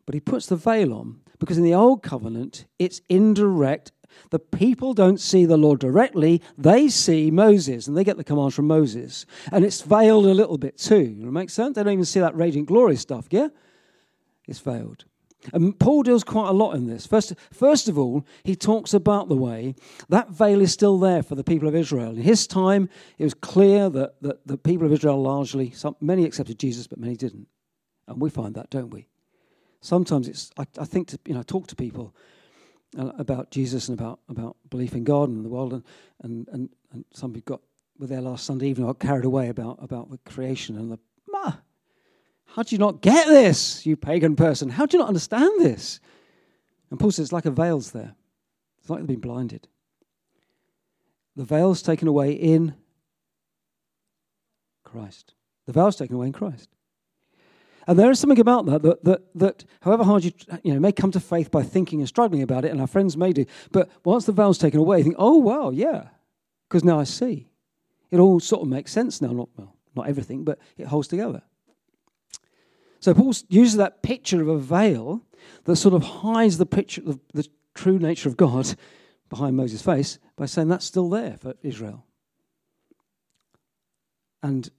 But 0.06 0.16
he 0.16 0.20
puts 0.20 0.48
the 0.48 0.56
veil 0.56 0.94
on 0.94 1.22
because 1.40 1.58
in 1.58 1.64
the 1.64 1.74
old 1.74 2.04
covenant, 2.04 2.66
it's 2.80 3.02
indirect. 3.10 3.92
The 4.30 4.40
people 4.40 4.94
don't 4.94 5.20
see 5.20 5.46
the 5.46 5.58
Lord 5.58 5.80
directly, 5.80 6.42
they 6.58 6.88
see 6.88 7.32
Moses, 7.32 7.88
and 7.88 7.98
they 7.98 8.04
get 8.04 8.18
the 8.18 8.24
commands 8.24 8.56
from 8.56 8.68
Moses. 8.68 9.26
And 9.52 9.66
it's 9.66 9.82
veiled 9.82 10.26
a 10.26 10.34
little 10.34 10.58
bit 10.58 10.78
too. 10.78 11.18
It 11.20 11.26
makes 11.26 11.54
sense? 11.54 11.76
They 11.76 11.84
don't 11.84 11.94
even 11.94 12.06
see 12.06 12.20
that 12.20 12.36
radiant 12.36 12.68
glory 12.68 12.96
stuff, 12.96 13.28
yeah? 13.32 13.48
It's 14.48 14.60
veiled. 14.60 15.06
And 15.52 15.78
Paul 15.78 16.04
deals 16.04 16.24
quite 16.24 16.48
a 16.48 16.54
lot 16.54 16.76
in 16.76 16.88
this. 16.88 17.06
First, 17.06 17.34
first 17.52 17.90
of 17.90 17.98
all, 17.98 18.26
he 18.44 18.56
talks 18.56 18.94
about 18.94 19.28
the 19.28 19.36
way 19.36 19.76
that 20.08 20.30
veil 20.30 20.62
is 20.62 20.72
still 20.72 20.98
there 20.98 21.22
for 21.22 21.36
the 21.36 21.44
people 21.44 21.68
of 21.68 21.76
Israel. 21.76 22.12
In 22.12 22.22
his 22.22 22.48
time, 22.48 22.88
it 23.18 23.24
was 23.26 23.34
clear 23.34 23.90
that, 23.90 24.22
that 24.22 24.48
the 24.48 24.58
people 24.58 24.86
of 24.86 24.94
Israel 24.94 25.22
largely, 25.22 25.72
some, 25.72 25.98
many 26.00 26.24
accepted 26.24 26.60
Jesus, 26.60 26.88
but 26.88 27.00
many 27.00 27.18
didn't. 27.18 27.48
And 28.08 28.22
we 28.22 28.30
find 28.30 28.56
that, 28.56 28.70
don't 28.70 28.90
we? 28.90 29.08
Sometimes 29.84 30.30
it's, 30.30 30.50
I, 30.58 30.66
I 30.80 30.86
think, 30.86 31.10
to, 31.10 31.20
you 31.26 31.34
know, 31.34 31.44
talk 31.44 31.68
to 31.68 31.76
people 31.76 32.16
uh, 32.98 33.12
about 33.20 33.52
Jesus 33.52 33.90
and 33.90 34.00
about, 34.00 34.22
about 34.30 34.56
belief 34.70 34.94
in 34.94 35.04
God 35.04 35.28
and 35.28 35.44
the 35.44 35.50
world, 35.50 35.74
and, 35.74 35.84
and, 36.22 36.48
and, 36.48 36.70
and 36.94 37.06
some 37.14 37.34
people 37.34 37.58
got, 37.58 37.62
with 38.00 38.10
their 38.10 38.22
last 38.22 38.46
Sunday 38.46 38.70
evening, 38.70 38.88
got 38.88 39.00
carried 39.00 39.26
away 39.26 39.50
about, 39.50 39.78
about 39.82 40.10
the 40.10 40.18
creation 40.20 40.78
and 40.78 40.90
the, 40.90 41.00
ah, 41.36 41.60
how 42.46 42.64
do 42.64 42.74
you 42.74 42.80
not 42.80 43.02
get 43.02 43.28
this, 43.28 43.86
you 43.86 43.98
pagan 43.98 44.38
person? 44.38 44.70
How 44.70 44.86
do 44.86 44.96
you 44.96 45.02
not 45.02 45.10
understand 45.10 45.52
this? 45.60 46.00
And 46.90 46.98
Paul 46.98 47.12
says 47.12 47.26
it's 47.26 47.34
like 47.34 47.46
a 47.46 47.52
veil's 47.52 47.92
there. 47.92 48.16
It's 48.80 48.90
like 48.90 49.00
they've 49.00 49.08
been 49.08 49.20
blinded. 49.20 49.68
The 51.36 51.44
veil's 51.44 51.82
taken 51.82 52.08
away 52.08 52.32
in 52.32 52.76
Christ. 54.86 55.34
The 55.66 55.74
veil's 55.74 55.98
taken 55.98 56.16
away 56.16 56.28
in 56.28 56.34
Christ. 56.34 56.70
And 57.88 58.00
there 58.00 58.12
is 58.12 58.20
something 58.20 58.40
about 58.40 58.66
that, 58.68 58.82
that 58.84 59.04
that, 59.04 59.22
that 59.36 59.66
however 59.82 60.04
hard 60.04 60.24
you 60.24 60.32
you 60.64 60.74
know 60.74 60.80
may 60.80 60.92
come 60.92 61.12
to 61.12 61.20
faith 61.20 61.52
by 61.52 61.64
thinking 61.64 62.00
and 62.00 62.08
struggling 62.08 62.42
about 62.42 62.66
it, 62.66 62.72
and 62.72 62.80
our 62.80 62.88
friends 62.88 63.18
may 63.18 63.34
do, 63.34 63.46
but 63.72 63.90
once 64.04 64.26
the 64.26 64.32
veil's 64.32 64.58
taken 64.58 64.80
away, 64.80 65.00
you 65.00 65.04
think, 65.04 65.16
oh 65.18 65.38
wow, 65.38 65.70
yeah, 65.70 66.08
because 66.70 66.84
now 66.84 67.00
I 67.00 67.04
see. 67.04 67.50
It 68.12 68.20
all 68.20 68.40
sort 68.40 68.62
of 68.62 68.68
makes 68.68 68.92
sense 68.92 69.22
now. 69.22 69.32
Not 69.32 69.50
well, 69.58 69.76
not 69.96 70.08
everything, 70.08 70.44
but 70.44 70.60
it 70.78 70.88
holds 70.88 71.08
together. 71.08 71.42
So 73.00 73.14
Paul 73.14 73.34
uses 73.50 73.76
that 73.76 74.02
picture 74.02 74.42
of 74.42 74.48
a 74.48 74.58
veil 74.58 75.26
that 75.66 75.76
sort 75.76 75.94
of 75.94 76.04
hides 76.04 76.58
the 76.58 76.66
picture 76.66 77.02
of 77.06 77.20
the 77.34 77.46
true 77.76 78.00
nature 78.00 78.30
of 78.30 78.38
God 78.38 78.76
behind 79.30 79.58
Moses' 79.58 79.82
face 79.82 80.20
by 80.38 80.46
saying 80.46 80.70
that's 80.70 80.86
still 80.86 81.10
there 81.10 81.36
for 81.38 81.56
Israel. 81.64 82.06
And 84.42 84.70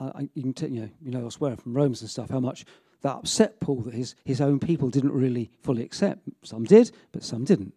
I, 0.00 0.28
you, 0.34 0.42
can 0.42 0.54
t- 0.54 0.66
you, 0.68 0.80
know, 0.82 0.90
you 1.02 1.10
know 1.10 1.22
elsewhere 1.22 1.56
from 1.56 1.74
Romans 1.74 2.00
and 2.00 2.10
stuff 2.10 2.30
how 2.30 2.40
much 2.40 2.64
that 3.02 3.16
upset 3.16 3.60
Paul 3.60 3.82
that 3.82 3.94
his, 3.94 4.14
his 4.24 4.40
own 4.40 4.58
people 4.58 4.90
didn't 4.90 5.12
really 5.12 5.50
fully 5.62 5.82
accept. 5.82 6.20
Some 6.42 6.64
did, 6.64 6.90
but 7.12 7.22
some 7.22 7.44
didn't. 7.44 7.74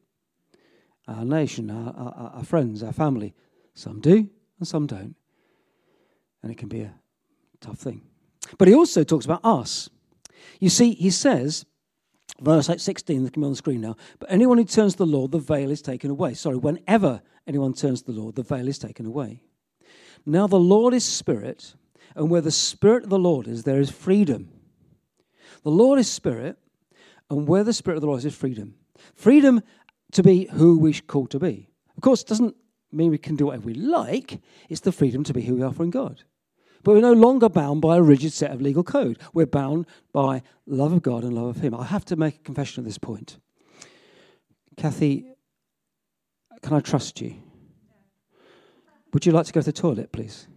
Our 1.07 1.25
nation, 1.25 1.69
our, 1.69 1.93
our, 1.95 2.31
our 2.35 2.43
friends, 2.43 2.83
our 2.83 2.93
family, 2.93 3.33
some 3.73 3.99
do 3.99 4.29
and 4.59 4.67
some 4.67 4.87
don't. 4.87 5.15
And 6.41 6.51
it 6.51 6.57
can 6.57 6.69
be 6.69 6.81
a 6.81 6.93
tough 7.59 7.77
thing. 7.77 8.01
But 8.57 8.67
he 8.67 8.73
also 8.73 9.03
talks 9.03 9.25
about 9.25 9.41
us. 9.43 9.89
You 10.59 10.69
see, 10.69 10.93
he 10.93 11.11
says, 11.11 11.65
verse 12.39 12.69
16, 12.75 13.23
that 13.23 13.33
can 13.33 13.41
be 13.41 13.45
on 13.45 13.51
the 13.51 13.57
screen 13.57 13.81
now, 13.81 13.95
but 14.19 14.31
anyone 14.31 14.57
who 14.57 14.65
turns 14.65 14.93
to 14.93 14.99
the 14.99 15.05
Lord, 15.05 15.31
the 15.31 15.39
veil 15.39 15.69
is 15.69 15.81
taken 15.81 16.09
away. 16.09 16.33
Sorry, 16.33 16.57
whenever 16.57 17.21
anyone 17.47 17.73
turns 17.73 18.01
to 18.01 18.11
the 18.11 18.19
Lord, 18.19 18.35
the 18.35 18.43
veil 18.43 18.67
is 18.67 18.79
taken 18.79 19.05
away. 19.05 19.41
Now 20.25 20.47
the 20.47 20.59
Lord 20.59 20.93
is 20.93 21.05
spirit, 21.05 21.75
and 22.15 22.29
where 22.29 22.41
the 22.41 22.51
spirit 22.51 23.03
of 23.03 23.09
the 23.09 23.19
Lord 23.19 23.47
is, 23.47 23.63
there 23.63 23.79
is 23.79 23.89
freedom. 23.89 24.49
The 25.63 25.71
Lord 25.71 25.99
is 25.99 26.09
spirit, 26.09 26.57
and 27.29 27.47
where 27.47 27.63
the 27.63 27.73
spirit 27.73 27.97
of 27.97 28.01
the 28.01 28.07
Lord 28.07 28.19
is, 28.19 28.25
is 28.25 28.35
freedom. 28.35 28.75
Freedom 29.15 29.61
to 30.11 30.23
be 30.23 30.45
who 30.51 30.77
we're 30.77 30.93
called 31.07 31.31
to 31.31 31.39
be. 31.39 31.69
Of 31.95 32.01
course, 32.01 32.21
it 32.21 32.27
doesn't 32.27 32.55
mean 32.91 33.11
we 33.11 33.17
can 33.17 33.35
do 33.35 33.47
whatever 33.47 33.67
we 33.67 33.73
like. 33.73 34.41
It's 34.69 34.81
the 34.81 34.91
freedom 34.91 35.23
to 35.23 35.33
be 35.33 35.43
who 35.43 35.55
we 35.55 35.63
are 35.63 35.73
in 35.79 35.89
God. 35.89 36.23
But 36.83 36.93
we're 36.93 37.01
no 37.01 37.13
longer 37.13 37.47
bound 37.47 37.81
by 37.81 37.97
a 37.97 38.01
rigid 38.01 38.33
set 38.33 38.51
of 38.51 38.61
legal 38.61 38.83
code. 38.83 39.19
We're 39.33 39.45
bound 39.45 39.85
by 40.13 40.41
love 40.65 40.93
of 40.93 41.03
God 41.03 41.23
and 41.23 41.33
love 41.33 41.57
of 41.57 41.61
Him. 41.61 41.75
I 41.75 41.85
have 41.85 42.05
to 42.05 42.15
make 42.15 42.35
a 42.35 42.39
confession 42.39 42.81
at 42.81 42.85
this 42.85 42.97
point. 42.97 43.37
Kathy, 44.77 45.27
can 46.61 46.73
I 46.73 46.79
trust 46.79 47.21
you? 47.21 47.35
Would 49.13 49.25
you 49.25 49.31
like 49.31 49.45
to 49.45 49.53
go 49.53 49.61
to 49.61 49.65
the 49.65 49.73
toilet, 49.73 50.11
please? 50.11 50.47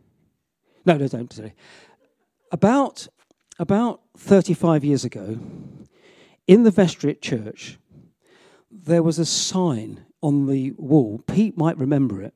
No, 0.84 0.96
no, 0.96 1.08
don't. 1.08 1.32
Sorry. 1.32 1.54
About, 2.52 3.08
about 3.58 4.00
35 4.18 4.84
years 4.84 5.04
ago, 5.04 5.38
in 6.46 6.62
the 6.62 6.70
vestry 6.70 7.14
church, 7.14 7.78
there 8.70 9.02
was 9.02 9.18
a 9.18 9.24
sign 9.24 10.04
on 10.20 10.46
the 10.46 10.72
wall. 10.72 11.22
Pete 11.26 11.56
might 11.56 11.78
remember 11.78 12.22
it 12.22 12.34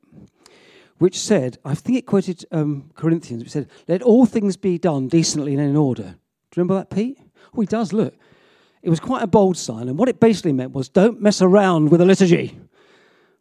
which 0.98 1.18
said, 1.18 1.58
I 1.64 1.74
think 1.74 1.98
it 1.98 2.06
quoted 2.06 2.44
um, 2.50 2.90
Corinthians, 2.94 3.42
which 3.42 3.52
said, 3.52 3.68
Let 3.86 4.02
all 4.02 4.26
things 4.26 4.56
be 4.56 4.78
done 4.78 5.08
decently 5.08 5.54
and 5.54 5.62
in 5.62 5.76
order. 5.76 6.02
Do 6.02 6.08
you 6.08 6.62
remember 6.62 6.74
that, 6.74 6.90
Pete? 6.90 7.18
Oh, 7.56 7.60
he 7.60 7.66
does, 7.66 7.92
look. 7.92 8.14
It 8.82 8.90
was 8.90 9.00
quite 9.00 9.22
a 9.22 9.26
bold 9.26 9.56
sign, 9.56 9.88
and 9.88 9.98
what 9.98 10.08
it 10.08 10.20
basically 10.20 10.52
meant 10.52 10.72
was 10.72 10.88
don't 10.88 11.20
mess 11.20 11.42
around 11.42 11.90
with 11.90 12.00
the 12.00 12.06
liturgy, 12.06 12.58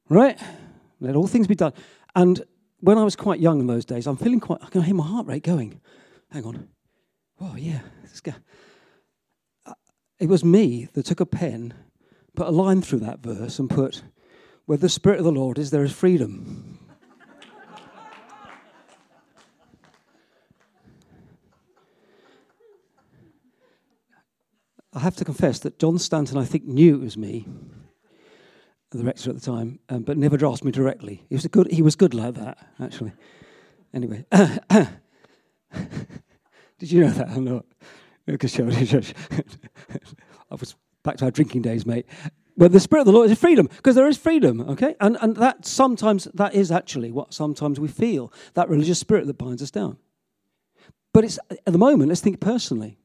right? 0.09 0.39
Let 0.99 1.15
all 1.15 1.27
things 1.27 1.47
be 1.47 1.55
done. 1.55 1.73
And 2.15 2.43
when 2.79 2.97
I 2.97 3.03
was 3.03 3.15
quite 3.15 3.39
young 3.39 3.59
in 3.59 3.67
those 3.67 3.85
days, 3.85 4.07
I'm 4.07 4.17
feeling 4.17 4.39
quite, 4.39 4.59
I 4.61 4.67
can 4.67 4.81
hear 4.81 4.95
my 4.95 5.05
heart 5.05 5.27
rate 5.27 5.43
going. 5.43 5.81
Hang 6.31 6.45
on. 6.45 6.67
Oh, 7.39 7.55
yeah. 7.55 7.81
Uh, 9.65 9.73
it 10.19 10.27
was 10.27 10.43
me 10.43 10.87
that 10.93 11.05
took 11.05 11.19
a 11.19 11.25
pen, 11.25 11.73
put 12.35 12.47
a 12.47 12.51
line 12.51 12.81
through 12.81 12.99
that 12.99 13.19
verse, 13.19 13.59
and 13.59 13.69
put, 13.69 14.03
Where 14.65 14.77
the 14.77 14.89
Spirit 14.89 15.19
of 15.19 15.25
the 15.25 15.31
Lord 15.31 15.57
is, 15.57 15.71
there 15.71 15.83
is 15.83 15.91
freedom. 15.91 16.79
I 24.93 24.99
have 24.99 25.15
to 25.17 25.25
confess 25.25 25.59
that 25.59 25.77
John 25.77 25.99
Stanton, 25.99 26.37
I 26.37 26.45
think, 26.45 26.65
knew 26.65 26.95
it 26.95 27.01
was 27.01 27.17
me, 27.17 27.45
the 28.91 29.03
rector 29.03 29.29
at 29.29 29.35
the 29.35 29.41
time, 29.41 29.79
um, 29.89 30.03
but 30.03 30.17
never 30.17 30.45
asked 30.45 30.63
me 30.63 30.71
directly. 30.71 31.25
He 31.29 31.35
was, 31.35 31.45
good, 31.47 31.69
he 31.71 31.81
was 31.81 31.95
good 31.95 32.13
like 32.13 32.35
that, 32.35 32.57
actually. 32.81 33.11
Anyway, 33.93 34.25
did 34.31 34.89
you 36.91 37.01
know 37.01 37.09
that 37.09 37.35
or 37.35 37.41
not? 37.41 37.65
I 40.51 40.55
was 40.55 40.75
back 41.03 41.17
to 41.17 41.25
our 41.25 41.31
drinking 41.31 41.63
days, 41.63 41.85
mate. 41.85 42.05
But 42.57 42.71
the 42.71 42.79
Spirit 42.79 43.01
of 43.01 43.07
the 43.07 43.11
Lord 43.11 43.29
is 43.29 43.37
freedom, 43.37 43.67
because 43.67 43.95
there 43.95 44.07
is 44.07 44.17
freedom, 44.17 44.61
okay? 44.61 44.95
And, 44.99 45.17
and 45.21 45.35
that 45.37 45.65
sometimes, 45.65 46.25
that 46.33 46.55
is 46.55 46.71
actually 46.71 47.11
what 47.11 47.33
sometimes 47.33 47.79
we 47.79 47.87
feel, 47.87 48.33
that 48.55 48.67
religious 48.67 48.99
spirit 48.99 49.27
that 49.27 49.37
binds 49.37 49.61
us 49.61 49.69
down. 49.69 49.97
But 51.13 51.23
it's, 51.23 51.37
at 51.49 51.71
the 51.71 51.77
moment, 51.77 52.09
let's 52.09 52.21
think 52.21 52.39
personally. 52.39 52.97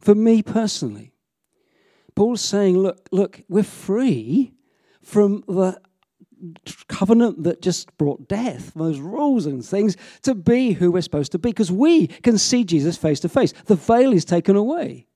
For 0.00 0.14
me 0.14 0.42
personally, 0.42 1.14
Paul's 2.14 2.42
saying, 2.42 2.78
look, 2.78 3.08
look, 3.12 3.42
we're 3.48 3.62
free 3.62 4.52
from 5.06 5.44
the 5.46 5.80
covenant 6.88 7.44
that 7.44 7.62
just 7.62 7.96
brought 7.96 8.28
death, 8.28 8.72
those 8.74 8.98
rules 8.98 9.46
and 9.46 9.64
things, 9.64 9.96
to 10.22 10.34
be 10.34 10.72
who 10.72 10.90
we're 10.90 11.00
supposed 11.00 11.30
to 11.32 11.38
be, 11.38 11.50
because 11.50 11.70
we 11.70 12.08
can 12.08 12.36
see 12.36 12.64
Jesus 12.64 12.96
face 12.96 13.20
to 13.20 13.28
face. 13.28 13.52
The 13.66 13.76
veil 13.76 14.12
is 14.12 14.24
taken 14.24 14.56
away. 14.56 15.06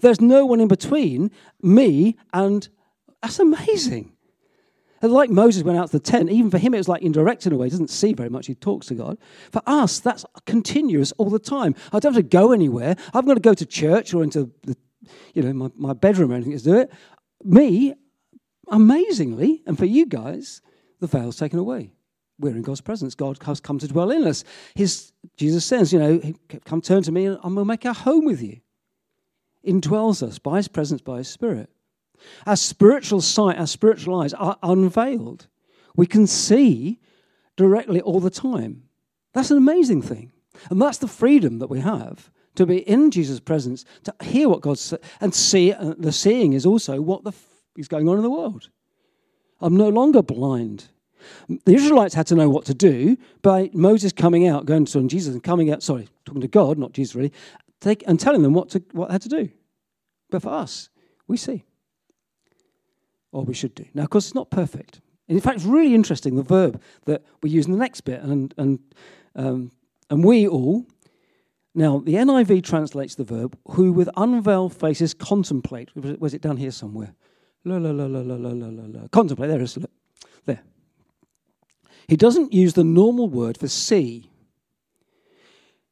There's 0.00 0.20
no 0.20 0.46
one 0.46 0.60
in 0.60 0.68
between 0.68 1.32
me 1.60 2.16
and 2.32 2.68
that's 3.20 3.40
amazing. 3.40 4.12
And 5.02 5.12
like 5.12 5.30
Moses 5.30 5.64
went 5.64 5.78
out 5.78 5.86
to 5.86 5.98
the 5.98 6.00
tent, 6.00 6.30
even 6.30 6.50
for 6.50 6.58
him 6.58 6.72
it 6.72 6.78
was 6.78 6.88
like 6.88 7.02
indirect 7.02 7.44
in 7.44 7.52
a 7.52 7.56
way. 7.56 7.66
He 7.66 7.70
doesn't 7.70 7.90
see 7.90 8.12
very 8.12 8.30
much, 8.30 8.46
he 8.46 8.54
talks 8.54 8.86
to 8.86 8.94
God. 8.94 9.18
For 9.50 9.62
us, 9.66 9.98
that's 9.98 10.24
continuous 10.46 11.10
all 11.18 11.28
the 11.28 11.40
time. 11.40 11.74
I 11.92 11.98
don't 11.98 12.14
have 12.14 12.22
to 12.22 12.28
go 12.28 12.52
anywhere. 12.52 12.94
I've 13.12 13.26
got 13.26 13.34
to 13.34 13.40
go 13.40 13.52
to 13.52 13.66
church 13.66 14.14
or 14.14 14.22
into 14.22 14.52
the, 14.62 14.76
you 15.34 15.42
know, 15.42 15.52
my, 15.52 15.70
my 15.74 15.92
bedroom 15.92 16.30
or 16.30 16.36
anything 16.36 16.56
to 16.56 16.64
do 16.64 16.76
it. 16.76 16.92
Me, 17.42 17.94
amazingly, 18.68 19.62
and 19.66 19.78
for 19.78 19.86
you 19.86 20.06
guys, 20.06 20.60
the 21.00 21.06
veil's 21.06 21.36
taken 21.36 21.58
away. 21.58 21.92
We're 22.38 22.56
in 22.56 22.62
God's 22.62 22.80
presence. 22.80 23.14
God 23.14 23.38
has 23.44 23.60
come 23.60 23.78
to 23.78 23.88
dwell 23.88 24.10
in 24.10 24.26
us. 24.26 24.44
His, 24.74 25.12
Jesus 25.36 25.64
says, 25.64 25.92
you 25.92 25.98
know, 25.98 26.20
come 26.64 26.80
turn 26.80 27.02
to 27.04 27.12
me 27.12 27.26
and 27.26 27.56
we'll 27.56 27.64
make 27.64 27.86
our 27.86 27.94
home 27.94 28.24
with 28.24 28.42
you. 28.42 28.60
Indwells 29.66 30.22
us 30.22 30.38
by 30.38 30.56
his 30.56 30.68
presence, 30.68 31.00
by 31.00 31.18
his 31.18 31.28
spirit. 31.28 31.70
Our 32.46 32.56
spiritual 32.56 33.20
sight, 33.20 33.58
our 33.58 33.66
spiritual 33.66 34.20
eyes 34.20 34.34
are 34.34 34.58
unveiled. 34.62 35.46
We 35.96 36.06
can 36.06 36.26
see 36.26 37.00
directly 37.56 38.00
all 38.00 38.20
the 38.20 38.30
time. 38.30 38.84
That's 39.32 39.50
an 39.50 39.58
amazing 39.58 40.02
thing. 40.02 40.32
And 40.70 40.80
that's 40.82 40.98
the 40.98 41.08
freedom 41.08 41.60
that 41.60 41.70
we 41.70 41.80
have 41.80 42.30
to 42.56 42.66
be 42.66 42.78
in 42.78 43.10
Jesus' 43.10 43.40
presence, 43.40 43.84
to 44.04 44.14
hear 44.22 44.48
what 44.48 44.60
God 44.60 44.78
says, 44.78 45.00
and 45.20 45.34
see. 45.34 45.72
Uh, 45.72 45.94
the 45.98 46.12
seeing 46.12 46.52
is 46.52 46.64
also 46.64 47.00
what 47.00 47.24
the 47.24 47.32
is 47.76 47.88
going 47.88 48.08
on 48.08 48.16
in 48.16 48.22
the 48.22 48.30
world. 48.30 48.70
I'm 49.60 49.76
no 49.76 49.88
longer 49.88 50.22
blind. 50.22 50.88
The 51.48 51.74
Israelites 51.74 52.14
had 52.14 52.26
to 52.28 52.34
know 52.34 52.50
what 52.50 52.66
to 52.66 52.74
do 52.74 53.16
by 53.40 53.70
Moses 53.72 54.12
coming 54.12 54.46
out, 54.46 54.66
going 54.66 54.84
to 54.84 55.06
Jesus 55.08 55.32
and 55.32 55.42
coming 55.42 55.70
out, 55.70 55.82
sorry, 55.82 56.08
talking 56.24 56.42
to 56.42 56.48
God, 56.48 56.78
not 56.78 56.92
Jesus 56.92 57.14
really, 57.14 57.32
and 58.06 58.20
telling 58.20 58.42
them 58.42 58.52
what, 58.52 58.70
to, 58.70 58.82
what 58.92 59.08
they 59.08 59.14
had 59.14 59.22
to 59.22 59.28
do. 59.28 59.48
But 60.30 60.42
for 60.42 60.50
us, 60.50 60.90
we 61.26 61.36
see 61.36 61.64
or 63.34 63.42
we 63.44 63.52
should 63.52 63.74
do. 63.74 63.84
Now, 63.92 64.04
of 64.04 64.10
course, 64.10 64.26
it's 64.26 64.34
not 64.34 64.50
perfect. 64.50 65.00
in 65.28 65.40
fact, 65.40 65.56
it's 65.56 65.66
really 65.66 65.94
interesting 65.94 66.36
the 66.36 66.42
verb 66.42 66.80
that 67.04 67.24
we 67.42 67.50
use 67.50 67.66
in 67.66 67.72
the 67.72 67.78
next 67.78 68.02
bit, 68.02 68.22
and 68.22 68.54
and 68.56 68.78
um, 69.34 69.72
and 70.08 70.24
we 70.24 70.48
all. 70.48 70.86
Now, 71.74 71.98
the 71.98 72.14
NIV 72.14 72.62
translates 72.62 73.16
the 73.16 73.24
verb 73.24 73.58
"who 73.72 73.92
with 73.92 74.08
unveiled 74.16 74.72
faces 74.72 75.12
contemplate." 75.12 75.90
Was 75.96 76.32
it 76.32 76.42
down 76.42 76.56
here 76.56 76.70
somewhere? 76.70 77.14
La 77.64 77.78
la 77.78 77.90
la 77.90 78.06
la 78.06 78.20
la 78.20 78.36
la 78.36 78.52
la 78.52 78.82
la. 78.86 79.08
Contemplate. 79.08 79.50
There 79.50 79.62
is. 79.62 79.78
There. 80.44 80.62
He 82.08 82.16
doesn't 82.16 82.52
use 82.52 82.74
the 82.74 82.84
normal 82.84 83.28
word 83.28 83.56
for 83.56 83.68
see. 83.68 84.30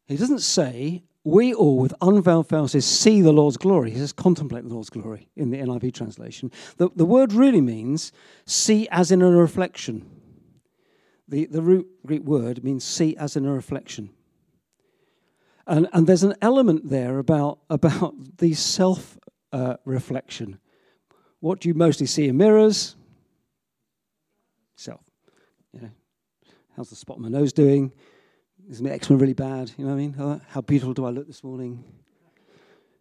He 0.07 0.17
doesn't 0.17 0.41
say 0.41 1.05
we 1.25 1.55
all, 1.55 1.79
with 1.79 1.95
unveiled 2.01 2.49
faces, 2.49 2.85
see 2.85 3.23
the 3.23 3.33
Lord's 3.33 3.57
glory. 3.57 3.93
He 3.93 3.99
says, 3.99 4.13
contemplate 4.13 4.65
the 4.65 4.75
Lord's 4.75 4.91
glory 4.91 5.29
in 5.37 5.51
the 5.51 5.59
NIV 5.59 5.95
translation. 5.95 6.51
The, 6.79 6.91
the 6.97 7.05
word 7.05 7.33
really 7.33 7.61
means 7.61 8.13
see 8.45 8.89
as 8.91 9.13
in 9.13 9.23
a 9.23 9.31
reflection. 9.31 10.05
The, 11.29 11.47
the 11.47 11.63
root 11.63 11.87
Greek 12.05 12.25
word 12.25 12.65
means 12.65 12.85
see 12.85 13.17
as 13.17 13.37
in 13.37 13.47
a 13.47 13.53
reflection. 13.53 14.11
And, 15.67 15.89
and 15.93 16.09
there's 16.09 16.25
an 16.25 16.35
element 16.43 16.91
there 16.91 17.19
about, 17.19 17.61
about 17.71 18.39
the 18.39 18.55
self 18.55 19.17
uh, 19.53 19.77
reflection. 19.85 20.59
What 21.43 21.59
do 21.59 21.69
you 21.69 21.75
mostly 21.75 22.07
see 22.07 22.29
in 22.29 22.37
mirrors? 22.37 22.95
Self. 24.77 25.01
You 25.73 25.81
know, 25.81 25.91
how's 26.77 26.89
the 26.89 26.95
spot 26.95 27.17
on 27.17 27.23
my 27.23 27.29
nose 27.29 27.53
doing? 27.53 27.91
is 28.71 28.81
my 28.81 28.91
eczema 28.91 29.19
really 29.19 29.33
bad? 29.33 29.73
You 29.77 29.85
know 29.85 29.91
what 29.91 29.97
I 29.97 30.31
mean? 30.31 30.41
How 30.47 30.61
beautiful 30.61 30.95
do 30.95 31.05
I 31.05 31.11
look 31.11 31.27
this 31.27 31.43
morning? 31.43 31.83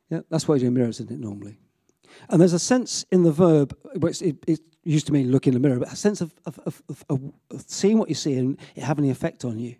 Yeah, 0.09 0.21
that's 0.31 0.47
what 0.47 0.55
you 0.55 0.61
do 0.61 0.67
in 0.69 0.73
mirrors, 0.73 0.99
isn't 0.99 1.11
it, 1.11 1.19
normally? 1.19 1.59
And 2.29 2.41
there's 2.41 2.53
a 2.53 2.59
sense 2.59 3.05
in 3.11 3.21
the 3.21 3.31
verb, 3.31 3.77
which 3.97 4.23
it, 4.23 4.37
it 4.47 4.59
used 4.83 5.05
to 5.05 5.13
mean 5.13 5.31
look 5.31 5.45
in 5.45 5.53
the 5.53 5.59
mirror, 5.59 5.77
but 5.77 5.93
a 5.93 5.95
sense 5.95 6.19
of, 6.19 6.33
of, 6.47 6.81
of, 6.89 7.03
of, 7.11 7.21
seeing 7.67 7.99
what 7.99 8.09
you 8.09 8.15
see 8.15 8.33
and 8.39 8.57
it 8.75 8.81
having 8.81 9.05
an 9.05 9.11
effect 9.11 9.45
on 9.45 9.59
you. 9.59 9.75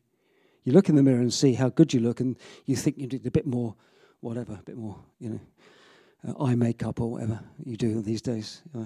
You 0.66 0.74
look 0.74 0.88
in 0.88 0.96
the 0.96 1.02
mirror 1.02 1.20
and 1.20 1.34
see 1.34 1.56
how 1.56 1.70
good 1.70 1.96
you 1.96 2.00
look, 2.00 2.20
and 2.20 2.38
you 2.68 2.76
think 2.76 3.00
you 3.00 3.08
did 3.08 3.26
a 3.26 3.32
bit 3.32 3.48
more 3.48 3.76
whatever, 4.20 4.54
a 4.54 4.64
bit 4.64 4.78
more, 4.78 5.00
you 5.18 5.30
know, 5.30 5.40
uh, 6.28 6.44
eye 6.44 6.56
makeup 6.56 7.00
or 7.00 7.12
whatever 7.12 7.40
you 7.64 7.78
do 7.78 8.02
these 8.02 8.22
days. 8.22 8.62
Uh, 8.76 8.86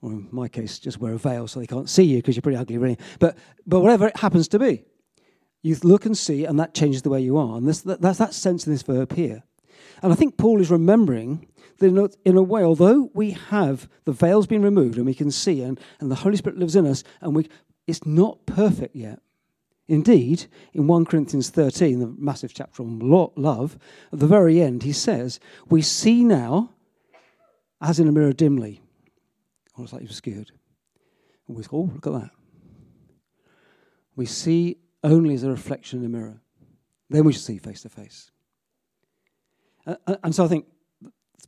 or 0.00 0.12
in 0.12 0.28
my 0.30 0.48
case, 0.48 0.78
just 0.78 1.00
wear 1.00 1.14
a 1.14 1.18
veil 1.18 1.48
so 1.48 1.58
they 1.58 1.66
can't 1.66 1.88
see 1.88 2.04
you 2.04 2.18
because 2.18 2.36
you're 2.36 2.42
pretty 2.42 2.58
ugly, 2.58 2.78
really. 2.78 2.98
But, 3.18 3.36
but 3.66 3.80
whatever 3.80 4.06
it 4.06 4.16
happens 4.16 4.46
to 4.48 4.58
be, 4.58 4.84
you 5.62 5.76
look 5.82 6.06
and 6.06 6.16
see, 6.16 6.44
and 6.44 6.58
that 6.60 6.74
changes 6.74 7.02
the 7.02 7.10
way 7.10 7.20
you 7.20 7.36
are. 7.36 7.56
And 7.56 7.66
this, 7.66 7.80
that, 7.82 8.00
that's 8.00 8.18
that 8.18 8.32
sense 8.32 8.66
in 8.66 8.72
this 8.72 8.82
verb 8.82 9.12
here. 9.14 9.42
And 10.02 10.12
I 10.12 10.16
think 10.16 10.36
Paul 10.36 10.60
is 10.60 10.70
remembering 10.70 11.48
that 11.78 11.86
in 11.86 11.98
a, 11.98 12.08
in 12.24 12.36
a 12.36 12.42
way, 12.42 12.62
although 12.62 13.10
we 13.14 13.32
have 13.32 13.88
the 14.04 14.12
veil's 14.12 14.46
been 14.46 14.62
removed 14.62 14.96
and 14.96 15.06
we 15.06 15.14
can 15.14 15.30
see, 15.30 15.62
and, 15.62 15.80
and 16.00 16.10
the 16.10 16.16
Holy 16.16 16.36
Spirit 16.36 16.58
lives 16.58 16.76
in 16.76 16.86
us, 16.86 17.02
and 17.20 17.34
we, 17.34 17.48
it's 17.86 18.06
not 18.06 18.46
perfect 18.46 18.94
yet. 18.94 19.20
Indeed, 19.88 20.46
in 20.74 20.86
1 20.86 21.06
Corinthians 21.06 21.48
13, 21.48 21.98
the 21.98 22.14
massive 22.18 22.52
chapter 22.52 22.82
on 22.82 22.98
love, 23.00 23.78
at 24.12 24.18
the 24.18 24.26
very 24.26 24.60
end, 24.60 24.82
he 24.82 24.92
says, 24.92 25.40
We 25.68 25.80
see 25.80 26.24
now 26.24 26.70
as 27.80 28.00
in 28.00 28.08
a 28.08 28.12
mirror 28.12 28.32
dimly. 28.32 28.80
Oh, 29.76 29.78
I 29.78 29.82
was 29.82 29.92
like, 29.92 30.02
you 30.02 30.08
scared. 30.08 30.50
And 31.46 31.56
we 31.56 31.62
go, 31.62 31.78
oh, 31.78 31.90
look 31.94 32.06
at 32.06 32.12
that. 32.12 32.30
We 34.16 34.26
see 34.26 34.78
only 35.04 35.34
as 35.34 35.44
a 35.44 35.50
reflection 35.50 36.00
in 36.00 36.06
a 36.06 36.08
mirror. 36.08 36.40
Then 37.08 37.24
we 37.24 37.32
should 37.32 37.42
see 37.42 37.58
face 37.58 37.82
to 37.82 37.88
face. 37.88 38.30
And 40.22 40.34
so 40.34 40.44
I 40.44 40.48
think 40.48 40.66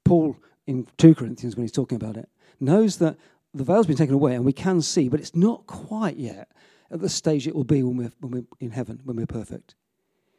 Paul 0.04 0.36
in 0.66 0.86
2 0.96 1.14
Corinthians, 1.14 1.56
when 1.56 1.64
he's 1.64 1.72
talking 1.72 1.96
about 1.96 2.16
it, 2.16 2.28
knows 2.60 2.98
that 2.98 3.16
the 3.52 3.64
veil's 3.64 3.86
been 3.86 3.96
taken 3.96 4.14
away 4.14 4.34
and 4.34 4.44
we 4.44 4.52
can 4.52 4.80
see, 4.80 5.08
but 5.08 5.20
it's 5.20 5.34
not 5.34 5.66
quite 5.66 6.16
yet 6.16 6.48
at 6.90 7.00
the 7.00 7.08
stage 7.08 7.46
it 7.46 7.54
will 7.54 7.64
be 7.64 7.82
when 7.82 7.96
we're, 7.96 8.12
when 8.20 8.32
we're 8.32 8.44
in 8.58 8.70
heaven, 8.70 9.00
when 9.04 9.16
we're 9.16 9.26
perfect. 9.26 9.74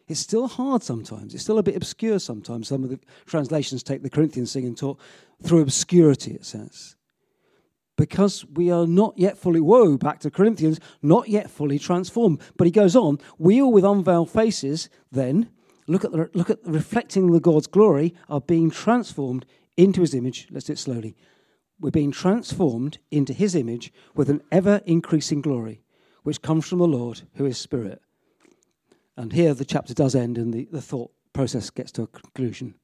It's 0.08 0.20
still 0.20 0.48
hard 0.48 0.84
sometimes. 0.84 1.34
It's 1.34 1.44
still 1.44 1.58
a 1.58 1.64
bit 1.64 1.76
obscure 1.76 2.20
sometimes. 2.20 2.68
Some 2.68 2.84
of 2.84 2.90
the 2.90 3.00
translations 3.26 3.82
take 3.82 4.04
the 4.04 4.10
Corinthians 4.10 4.52
thing 4.52 4.66
and 4.66 4.78
talk 4.78 5.00
through 5.42 5.62
obscurity, 5.62 6.34
it 6.34 6.46
says. 6.46 6.96
Because 7.98 8.46
we 8.46 8.72
are 8.72 8.88
not 8.88 9.14
yet 9.18 9.38
fully, 9.38 9.62
whoa, 9.62 9.98
back 9.98 10.20
to 10.22 10.32
Corinthians, 10.32 10.80
not 11.02 11.30
yet 11.30 11.50
fully 11.50 11.80
transformed. 11.80 12.42
But 12.58 12.66
he 12.66 12.72
goes 12.72 12.96
on, 12.96 13.20
we 13.38 13.62
all 13.62 13.72
with 13.72 13.86
unveiled 13.86 14.30
faces 14.30 14.90
then, 15.12 15.50
look 15.88 16.04
at, 16.04 16.12
the, 16.12 16.30
look 16.34 16.50
at 16.50 16.60
reflecting 16.66 17.32
the 17.32 17.40
God's 17.40 17.68
glory, 17.68 18.14
are 18.28 18.42
being 18.42 18.70
transformed 18.70 19.46
into 19.78 20.02
his 20.02 20.14
image. 20.14 20.48
Let's 20.52 20.66
do 20.66 20.74
it 20.74 20.80
slowly. 20.80 21.16
We're 21.80 21.92
being 21.92 22.12
transformed 22.12 22.98
into 23.12 23.34
his 23.34 23.56
image 23.56 23.94
with 24.16 24.30
an 24.30 24.42
ever 24.52 24.82
increasing 24.86 25.42
glory, 25.42 25.82
which 26.24 26.42
comes 26.42 26.68
from 26.68 26.80
the 26.80 26.88
Lord, 26.88 27.22
who 27.36 27.46
is 27.46 27.58
Spirit. 27.58 28.02
And 29.18 29.34
here 29.34 29.54
the 29.54 29.66
chapter 29.66 29.94
does 29.94 30.16
end 30.16 30.38
and 30.38 30.54
the, 30.54 30.68
the 30.72 30.82
thought 30.82 31.12
process 31.34 31.70
gets 31.70 31.92
to 31.94 32.04
a 32.04 32.08
conclusion. 32.08 32.76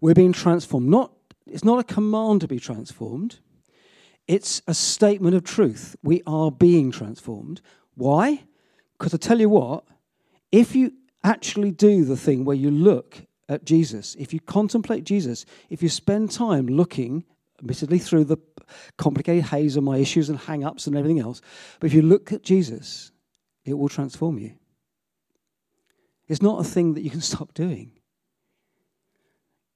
We're 0.00 0.14
being 0.14 0.32
transformed. 0.32 0.88
Not, 0.88 1.12
it's 1.46 1.64
not 1.64 1.78
a 1.78 1.84
command 1.84 2.40
to 2.42 2.48
be 2.48 2.58
transformed, 2.58 3.40
it's 4.26 4.62
a 4.68 4.74
statement 4.74 5.34
of 5.34 5.42
truth. 5.42 5.96
We 6.02 6.22
are 6.26 6.52
being 6.52 6.92
transformed. 6.92 7.60
Why? 7.94 8.44
Because 8.96 9.12
I 9.12 9.16
tell 9.16 9.40
you 9.40 9.48
what, 9.48 9.84
if 10.52 10.76
you 10.76 10.92
actually 11.24 11.72
do 11.72 12.04
the 12.04 12.16
thing 12.16 12.44
where 12.44 12.56
you 12.56 12.70
look 12.70 13.26
at 13.48 13.64
Jesus, 13.64 14.14
if 14.18 14.32
you 14.32 14.40
contemplate 14.40 15.04
Jesus, 15.04 15.44
if 15.68 15.82
you 15.82 15.88
spend 15.88 16.30
time 16.30 16.66
looking, 16.66 17.24
admittedly 17.58 17.98
through 17.98 18.24
the 18.24 18.36
complicated 18.96 19.44
haze 19.44 19.76
of 19.76 19.84
my 19.84 19.98
issues 19.98 20.28
and 20.28 20.38
hang 20.38 20.64
ups 20.64 20.86
and 20.86 20.96
everything 20.96 21.20
else, 21.20 21.40
but 21.78 21.86
if 21.86 21.94
you 21.94 22.02
look 22.02 22.32
at 22.32 22.42
Jesus, 22.42 23.12
it 23.64 23.74
will 23.74 23.88
transform 23.88 24.38
you. 24.38 24.54
It's 26.28 26.42
not 26.42 26.60
a 26.60 26.64
thing 26.64 26.94
that 26.94 27.02
you 27.02 27.10
can 27.10 27.20
stop 27.32 27.54
doing. 27.54 27.92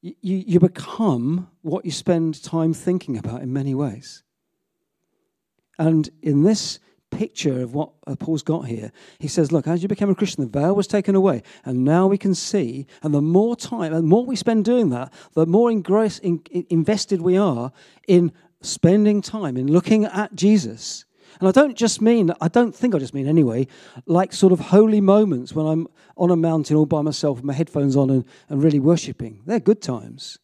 You, 0.01 0.15
you 0.21 0.61
become 0.61 1.49
what 1.63 1.87
you 1.87 1.91
spend 1.91 2.43
time 2.43 2.75
thinking 2.75 3.17
about 3.17 3.41
in 3.41 3.53
many 3.53 3.75
ways. 3.75 4.23
And 5.79 6.11
in 6.23 6.43
this 6.43 6.79
picture 7.11 7.63
of 7.63 7.75
what 7.75 7.93
uh, 8.07 8.15
Paul's 8.17 8.43
got 8.43 8.67
here, 8.67 8.93
he 9.19 9.29
says, 9.29 9.51
Look, 9.51 9.67
as 9.67 9.83
you 9.83 9.89
became 9.89 10.11
a 10.11 10.15
Christian, 10.15 10.45
the 10.45 10.61
veil 10.61 10.75
was 10.75 10.87
taken 10.87 11.15
away, 11.15 11.43
and 11.65 11.85
now 11.85 12.07
we 12.07 12.19
can 12.19 12.35
see. 12.35 12.87
And 13.03 13.15
the 13.15 13.23
more 13.23 13.57
time, 13.57 13.93
and 13.93 14.07
more 14.07 14.25
we 14.25 14.37
spend 14.37 14.65
doing 14.65 14.91
that, 14.91 15.13
the 15.33 15.47
more 15.47 15.71
in, 15.71 15.85
invested 16.69 17.23
we 17.23 17.37
are 17.37 17.73
in 18.07 18.33
spending 18.65 19.23
time 19.23 19.57
in 19.57 19.71
looking 19.71 20.05
at 20.05 20.35
Jesus 20.35 21.05
and 21.41 21.49
I 21.49 21.53
don't 21.53 21.77
just 21.77 22.01
mean, 22.01 22.33
I 22.41 22.49
don't 22.49 22.75
think 22.75 22.95
I 22.95 22.99
just 22.99 23.15
mean 23.15 23.27
anyway, 23.27 23.67
like 24.07 24.33
sort 24.33 24.53
of 24.53 24.61
holy 24.61 25.01
moments 25.01 25.53
when 25.53 25.67
I'm 25.67 25.89
on 26.17 26.31
a 26.31 26.37
mountain 26.37 26.77
all 26.77 26.87
by 26.87 27.03
myself 27.03 27.39
with 27.39 27.45
my 27.45 27.53
headphones 27.53 27.97
on 27.97 28.11
and, 28.11 28.25
and 28.49 28.63
really 28.63 28.79
worshipping. 28.79 29.43
They're 29.47 29.61
good 29.61 29.83
times. 29.83 30.39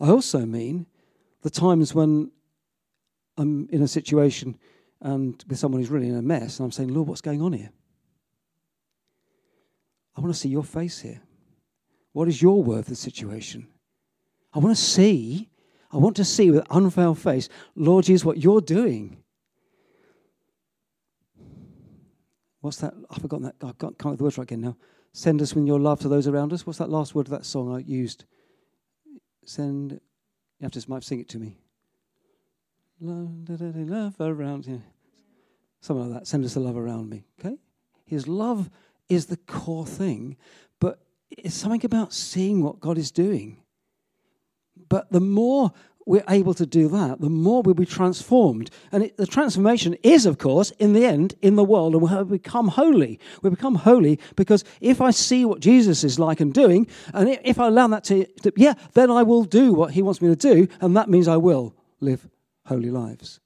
I 0.00 0.08
also 0.08 0.46
mean 0.46 0.86
the 1.42 1.50
times 1.50 1.94
when 1.94 2.30
I'm 3.36 3.68
in 3.70 3.82
a 3.82 3.88
situation 3.88 4.58
and 5.00 5.42
with 5.48 5.58
someone 5.58 5.80
who's 5.80 5.90
really 5.90 6.08
in 6.08 6.16
a 6.16 6.22
mess 6.22 6.58
and 6.58 6.64
I'm 6.64 6.72
saying, 6.72 6.92
Lord, 6.92 7.08
what's 7.08 7.20
going 7.20 7.42
on 7.42 7.52
here? 7.52 7.70
I 10.16 10.20
want 10.20 10.32
to 10.32 10.38
see 10.38 10.48
your 10.48 10.64
face 10.64 11.00
here. 11.00 11.20
What 12.12 12.28
is 12.28 12.40
your 12.40 12.62
word 12.62 12.80
of 12.80 12.86
the 12.86 12.96
situation? 12.96 13.68
I 14.52 14.58
want 14.58 14.76
to 14.76 14.82
see, 14.82 15.48
I 15.92 15.98
want 15.98 16.16
to 16.16 16.24
see 16.24 16.50
with 16.50 16.66
unveiled 16.70 17.18
face, 17.18 17.48
Lord 17.76 18.06
Jesus, 18.06 18.24
what 18.24 18.38
you're 18.38 18.62
doing. 18.62 19.22
What's 22.60 22.78
that? 22.78 22.94
I've 23.10 23.20
forgotten 23.20 23.44
that. 23.44 23.56
I 23.62 23.72
can't, 23.78 23.98
get 23.98 24.18
the 24.18 24.24
words 24.24 24.38
right 24.38 24.44
again 24.44 24.60
now. 24.60 24.76
Send 25.12 25.42
us 25.42 25.54
with 25.54 25.66
your 25.66 25.80
love 25.80 26.00
to 26.00 26.08
those 26.08 26.26
around 26.26 26.52
us. 26.52 26.66
What's 26.66 26.78
that 26.78 26.88
last 26.88 27.14
word 27.14 27.26
of 27.26 27.32
that 27.32 27.44
song 27.44 27.74
I 27.74 27.80
used? 27.80 28.24
Send. 29.44 29.92
You 29.92 30.64
have 30.64 30.72
to 30.72 30.84
might 30.88 31.02
sing 31.02 31.20
it 31.20 31.28
to 31.30 31.38
me. 31.38 31.58
Love, 33.00 33.44
da, 33.44 33.56
da, 33.56 33.72
da, 33.72 33.80
love 33.80 34.14
around 34.20 34.66
you. 34.66 34.80
Something 35.80 36.12
like 36.12 36.20
that. 36.20 36.26
Send 36.28 36.44
us 36.44 36.54
the 36.54 36.60
love 36.60 36.76
around 36.76 37.10
me. 37.10 37.24
Okay? 37.40 37.56
His 38.06 38.28
love 38.28 38.70
is 39.08 39.26
the 39.26 39.36
core 39.36 39.84
thing, 39.84 40.36
but 40.78 41.00
it's 41.30 41.56
something 41.56 41.84
about 41.84 42.12
seeing 42.12 42.62
what 42.62 42.78
God 42.78 42.96
is 42.96 43.10
doing. 43.10 43.58
But 44.88 45.10
the 45.10 45.20
more 45.20 45.72
we're 46.06 46.24
able 46.28 46.54
to 46.54 46.66
do 46.66 46.88
that, 46.88 47.20
the 47.20 47.30
more 47.30 47.62
we'll 47.62 47.74
be 47.74 47.86
transformed. 47.86 48.70
And 48.90 49.04
it, 49.04 49.16
the 49.16 49.26
transformation 49.26 49.96
is, 50.02 50.26
of 50.26 50.38
course, 50.38 50.70
in 50.72 50.92
the 50.92 51.04
end, 51.04 51.34
in 51.42 51.56
the 51.56 51.64
world, 51.64 51.94
and 51.94 52.02
we'll 52.02 52.24
become 52.24 52.68
holy. 52.68 53.20
We 53.42 53.50
become 53.50 53.76
holy 53.76 54.18
because 54.36 54.64
if 54.80 55.00
I 55.00 55.10
see 55.10 55.44
what 55.44 55.60
Jesus 55.60 56.04
is 56.04 56.18
like 56.18 56.40
and 56.40 56.52
doing, 56.52 56.86
and 57.14 57.38
if 57.44 57.58
I 57.58 57.68
allow 57.68 57.86
that 57.88 58.04
to, 58.04 58.26
to, 58.42 58.52
yeah, 58.56 58.74
then 58.94 59.10
I 59.10 59.22
will 59.22 59.44
do 59.44 59.72
what 59.72 59.92
he 59.92 60.02
wants 60.02 60.20
me 60.20 60.28
to 60.28 60.36
do, 60.36 60.68
and 60.80 60.96
that 60.96 61.08
means 61.08 61.28
I 61.28 61.36
will 61.36 61.74
live 62.00 62.28
holy 62.66 62.90
lives. 62.90 63.40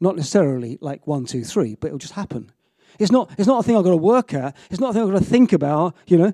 Not 0.00 0.16
necessarily 0.16 0.78
like 0.80 1.06
one, 1.06 1.26
two, 1.26 1.44
three, 1.44 1.74
but 1.74 1.88
it'll 1.88 1.98
just 1.98 2.14
happen. 2.14 2.52
It's 2.98 3.10
not, 3.10 3.30
it's 3.38 3.46
not 3.46 3.60
a 3.60 3.62
thing 3.62 3.76
I've 3.76 3.84
got 3.84 3.90
to 3.90 3.96
work 3.96 4.34
at. 4.34 4.56
It's 4.70 4.80
not 4.80 4.90
a 4.90 4.92
thing 4.92 5.02
I've 5.02 5.12
got 5.12 5.18
to 5.18 5.24
think 5.24 5.52
about, 5.52 5.96
you 6.06 6.18
know, 6.18 6.32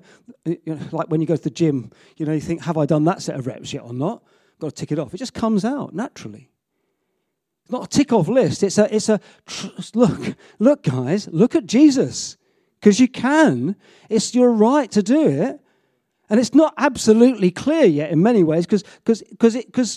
like 0.91 1.09
when 1.09 1.21
you 1.21 1.27
go 1.27 1.35
to 1.35 1.43
the 1.43 1.49
gym, 1.49 1.91
you 2.17 2.25
know, 2.25 2.33
you 2.33 2.41
think, 2.41 2.61
have 2.63 2.77
I 2.77 2.85
done 2.85 3.03
that 3.05 3.21
set 3.21 3.35
of 3.35 3.47
reps 3.47 3.73
yet 3.73 3.83
or 3.83 3.93
not? 3.93 4.23
I've 4.53 4.59
got 4.59 4.75
to 4.75 4.75
tick 4.75 4.91
it 4.91 4.99
off. 4.99 5.13
It 5.13 5.17
just 5.17 5.33
comes 5.33 5.65
out 5.65 5.93
naturally. 5.93 6.49
It's 7.63 7.71
not 7.71 7.85
a 7.85 7.87
tick 7.87 8.11
off 8.13 8.27
list. 8.27 8.63
It's 8.63 8.77
a, 8.77 8.93
it's 8.93 9.09
a 9.09 9.19
look, 9.93 10.35
look, 10.59 10.83
guys, 10.83 11.27
look 11.27 11.55
at 11.55 11.65
Jesus. 11.65 12.37
Because 12.79 12.99
you 12.99 13.07
can. 13.07 13.75
It's 14.09 14.33
your 14.33 14.51
right 14.51 14.89
to 14.91 15.03
do 15.03 15.27
it. 15.27 15.59
And 16.31 16.39
it's 16.39 16.55
not 16.55 16.73
absolutely 16.77 17.51
clear 17.51 17.83
yet 17.83 18.09
in 18.09 18.23
many 18.23 18.41
ways 18.41 18.65
because 18.65 18.85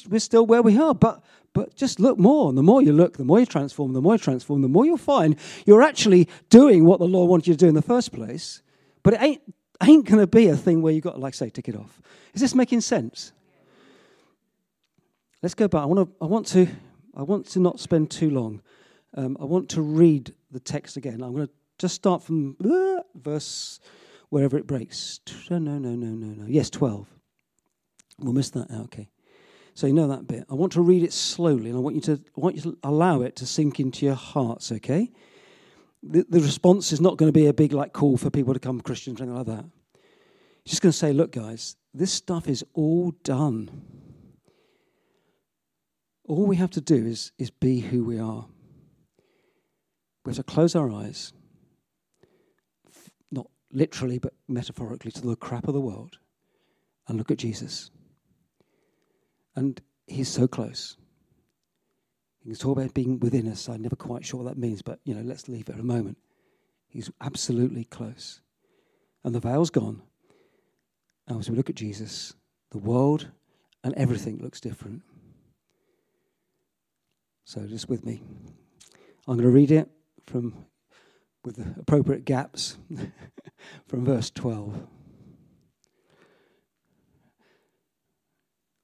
we're 0.08 0.18
still 0.18 0.44
where 0.44 0.62
we 0.62 0.76
are. 0.76 0.92
But 0.92 1.22
but 1.52 1.76
just 1.76 2.00
look 2.00 2.18
more. 2.18 2.48
And 2.48 2.58
the 2.58 2.62
more 2.64 2.82
you 2.82 2.92
look, 2.92 3.16
the 3.16 3.24
more 3.24 3.38
you 3.38 3.46
transform, 3.46 3.92
the 3.92 4.02
more 4.02 4.14
you 4.14 4.18
transform, 4.18 4.60
the 4.60 4.68
more 4.68 4.84
you'll 4.84 4.96
find 4.96 5.36
you're 5.64 5.80
actually 5.80 6.28
doing 6.50 6.84
what 6.84 6.98
the 6.98 7.06
Lord 7.06 7.30
wanted 7.30 7.46
you 7.46 7.54
to 7.54 7.58
do 7.58 7.68
in 7.68 7.76
the 7.76 7.82
first 7.82 8.12
place. 8.12 8.62
But 9.04 9.14
it 9.14 9.22
ain't 9.22 9.42
ain't 9.80 10.06
going 10.06 10.18
to 10.18 10.26
be 10.26 10.48
a 10.48 10.56
thing 10.56 10.82
where 10.82 10.92
you've 10.92 11.04
got 11.04 11.12
to, 11.12 11.20
like, 11.20 11.34
say, 11.34 11.50
tick 11.50 11.68
it 11.68 11.76
off. 11.76 12.02
Is 12.32 12.40
this 12.40 12.54
making 12.54 12.80
sense? 12.80 13.32
Let's 15.40 15.54
go 15.54 15.68
back. 15.68 15.82
I 15.82 15.86
want 15.86 16.08
to, 16.08 16.16
I 16.20 16.26
want 16.26 16.46
to, 16.48 16.66
I 17.14 17.22
want 17.22 17.46
to 17.50 17.60
not 17.60 17.78
spend 17.78 18.10
too 18.10 18.30
long. 18.30 18.60
Um, 19.16 19.36
I 19.40 19.44
want 19.44 19.68
to 19.70 19.82
read 19.82 20.34
the 20.50 20.58
text 20.58 20.96
again. 20.96 21.22
I'm 21.22 21.32
going 21.32 21.46
to 21.46 21.52
just 21.78 21.94
start 21.94 22.24
from 22.24 22.56
uh, 22.64 23.02
verse 23.14 23.78
wherever 24.30 24.56
it 24.56 24.66
breaks. 24.66 25.20
No, 25.50 25.58
no, 25.58 25.78
no, 25.78 25.90
no, 25.90 26.06
no. 26.06 26.46
Yes, 26.46 26.70
12. 26.70 27.08
We'll 28.18 28.32
miss 28.32 28.50
that 28.50 28.70
out. 28.70 28.84
Okay. 28.84 29.08
So 29.74 29.88
you 29.88 29.92
know 29.92 30.08
that 30.08 30.28
bit. 30.28 30.44
I 30.48 30.54
want 30.54 30.72
to 30.72 30.82
read 30.82 31.02
it 31.02 31.12
slowly, 31.12 31.68
and 31.68 31.76
I 31.76 31.80
want 31.80 31.96
you 31.96 32.02
to, 32.02 32.12
I 32.12 32.40
want 32.40 32.54
you 32.56 32.62
to 32.62 32.78
allow 32.84 33.22
it 33.22 33.36
to 33.36 33.46
sink 33.46 33.80
into 33.80 34.06
your 34.06 34.14
hearts. 34.14 34.70
Okay. 34.70 35.10
The, 36.02 36.24
the 36.28 36.40
response 36.40 36.92
is 36.92 37.00
not 37.00 37.16
going 37.16 37.28
to 37.28 37.32
be 37.32 37.46
a 37.46 37.54
big 37.54 37.72
like 37.72 37.92
call 37.92 38.16
for 38.16 38.30
people 38.30 38.54
to 38.54 38.60
come 38.60 38.80
Christians 38.80 39.20
or 39.20 39.24
anything 39.24 39.36
like 39.36 39.46
that. 39.46 39.64
He's 40.64 40.72
just 40.72 40.82
going 40.82 40.92
to 40.92 40.98
say, 40.98 41.12
"Look, 41.12 41.32
guys, 41.32 41.76
this 41.92 42.12
stuff 42.12 42.48
is 42.48 42.64
all 42.72 43.12
done." 43.24 43.82
All 46.26 46.46
we 46.46 46.56
have 46.56 46.70
to 46.70 46.80
do 46.80 47.04
is, 47.04 47.32
is 47.38 47.50
be 47.50 47.80
who 47.80 48.02
we 48.04 48.18
are. 48.18 48.46
We 50.24 50.30
have 50.30 50.36
to 50.36 50.42
close 50.42 50.74
our 50.74 50.90
eyes, 50.90 51.34
literally, 53.74 54.18
but 54.18 54.32
metaphorically, 54.48 55.10
to 55.12 55.20
the 55.20 55.36
crap 55.36 55.68
of 55.68 55.74
the 55.74 55.80
world, 55.80 56.18
and 57.06 57.18
look 57.18 57.30
at 57.30 57.38
Jesus. 57.38 57.90
And 59.56 59.80
he's 60.06 60.28
so 60.28 60.48
close. 60.48 60.96
He 62.40 62.50
can 62.50 62.58
talk 62.58 62.78
about 62.78 62.94
being 62.94 63.18
within 63.20 63.48
us. 63.48 63.68
I'm 63.68 63.82
never 63.82 63.96
quite 63.96 64.24
sure 64.24 64.42
what 64.42 64.48
that 64.48 64.60
means, 64.60 64.82
but 64.82 65.00
you 65.04 65.14
know, 65.14 65.22
let's 65.22 65.48
leave 65.48 65.68
it 65.68 65.78
a 65.78 65.82
moment. 65.82 66.18
He's 66.88 67.10
absolutely 67.20 67.84
close. 67.84 68.40
And 69.24 69.34
the 69.34 69.40
veil's 69.40 69.70
gone. 69.70 70.02
And 71.26 71.40
as 71.40 71.48
we 71.48 71.56
look 71.56 71.70
at 71.70 71.76
Jesus, 71.76 72.34
the 72.70 72.78
world 72.78 73.30
and 73.82 73.94
everything 73.94 74.38
looks 74.38 74.60
different. 74.60 75.02
So 77.44 77.66
just 77.66 77.88
with 77.88 78.04
me. 78.04 78.22
I'm 79.26 79.36
going 79.36 79.42
to 79.42 79.48
read 79.48 79.70
it 79.70 79.88
from 80.26 80.66
with 81.44 81.56
the 81.56 81.80
appropriate 81.80 82.24
gaps 82.24 82.76
from 83.86 84.04
verse 84.04 84.30
12. 84.30 84.86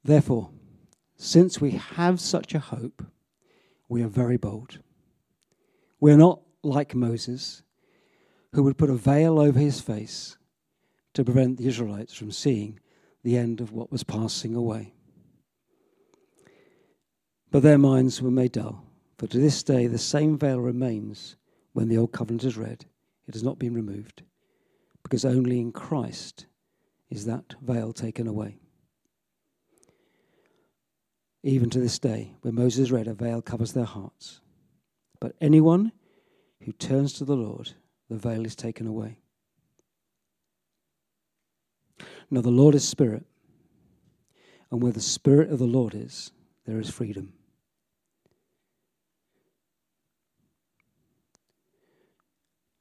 Therefore, 0.03 0.51
since 1.17 1.61
we 1.61 1.73
have 1.73 2.21
such 2.21 2.55
a 2.55 2.59
hope, 2.59 3.05
we 3.89 4.03
are 4.03 4.09
very 4.09 4.37
bold. 4.37 4.79
We 6.01 6.13
are 6.13 6.17
not 6.17 6.41
like 6.63 6.95
Moses, 6.95 7.63
who 8.53 8.63
would 8.63 8.79
put 8.79 8.91
a 8.91 8.95
veil 8.95 9.39
over 9.39 9.59
his 9.59 9.81
face 9.81 10.39
to 11.15 11.25
prevent 11.25 11.59
the 11.59 11.67
Israelites 11.67 12.15
from 12.15 12.31
seeing 12.31 12.81
the 13.23 13.37
end 13.37 13.61
of 13.61 13.73
what 13.73 13.93
was 13.93 14.05
passing 14.05 14.55
away. 14.55 14.95
But 17.51 17.63
their 17.63 17.79
minds 17.79 18.23
were 18.23 18.31
made 18.31 18.53
dull, 18.53 18.85
for 19.19 19.27
to 19.27 19.39
this 19.39 19.63
day 19.63 19.87
the 19.87 19.99
same 19.99 20.39
veil 20.39 20.61
remains 20.61 21.37
when 21.73 21.89
the 21.89 21.99
Old 21.99 22.13
Covenant 22.13 22.45
is 22.45 22.57
read. 22.57 22.87
It 23.27 23.35
has 23.35 23.43
not 23.43 23.59
been 23.59 23.75
removed, 23.75 24.23
because 25.11 25.25
only 25.25 25.59
in 25.59 25.73
Christ 25.73 26.47
is 27.11 27.27
that 27.27 27.57
veil 27.61 27.93
taken 27.93 28.29
away. 28.29 28.61
Even 31.43 31.69
to 31.71 31.81
this 31.81 31.99
day, 31.99 32.37
when 32.43 32.55
Moses 32.55 32.93
read, 32.93 33.09
a 33.09 33.15
veil 33.15 33.43
covers 33.43 33.73
their 33.73 33.87
hearts. 33.87 34.41
But 35.19 35.35
anyone 35.41 35.91
who 36.63 36.71
turns 36.71 37.13
to 37.15 37.25
the 37.25 37.35
Lord, 37.35 37.73
the 38.09 38.19
veil 38.19 38.47
is 38.47 38.55
taken 38.55 38.87
away. 38.87 39.19
Now, 42.31 42.41
the 42.41 42.51
Lord 42.51 42.77
is 42.77 42.87
Spirit, 42.87 43.25
and 44.71 44.81
where 44.81 44.93
the 44.93 45.01
Spirit 45.01 45.51
of 45.51 45.59
the 45.59 45.67
Lord 45.67 45.93
is, 45.93 46.31
there 46.67 46.79
is 46.79 46.89
freedom. 46.89 47.33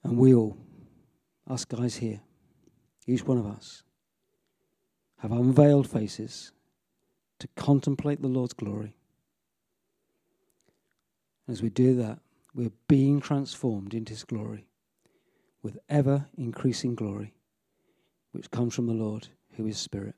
And 0.04 0.16
we 0.16 0.36
all, 0.36 0.58
us 1.50 1.66
guys 1.66 1.98
here, 1.98 2.22
each 3.08 3.26
one 3.26 3.38
of 3.38 3.46
us, 3.46 3.84
have 5.18 5.32
unveiled 5.32 5.90
faces 5.90 6.52
to 7.40 7.48
contemplate 7.56 8.22
the 8.22 8.28
Lord's 8.28 8.54
glory. 8.54 8.96
As 11.48 11.62
we 11.62 11.70
do 11.70 11.96
that, 11.96 12.20
we're 12.54 12.72
being 12.88 13.20
transformed 13.20 13.94
into 13.94 14.14
His 14.14 14.24
glory 14.24 14.68
with 15.64 15.80
ever 15.90 16.28
increasing 16.38 16.96
glory, 16.96 17.34
which 18.32 18.52
comes 18.52 18.76
from 18.76 18.88
the 18.88 18.94
Lord 18.94 19.28
who 19.56 19.66
is 19.66 19.78
Spirit. 19.78 20.16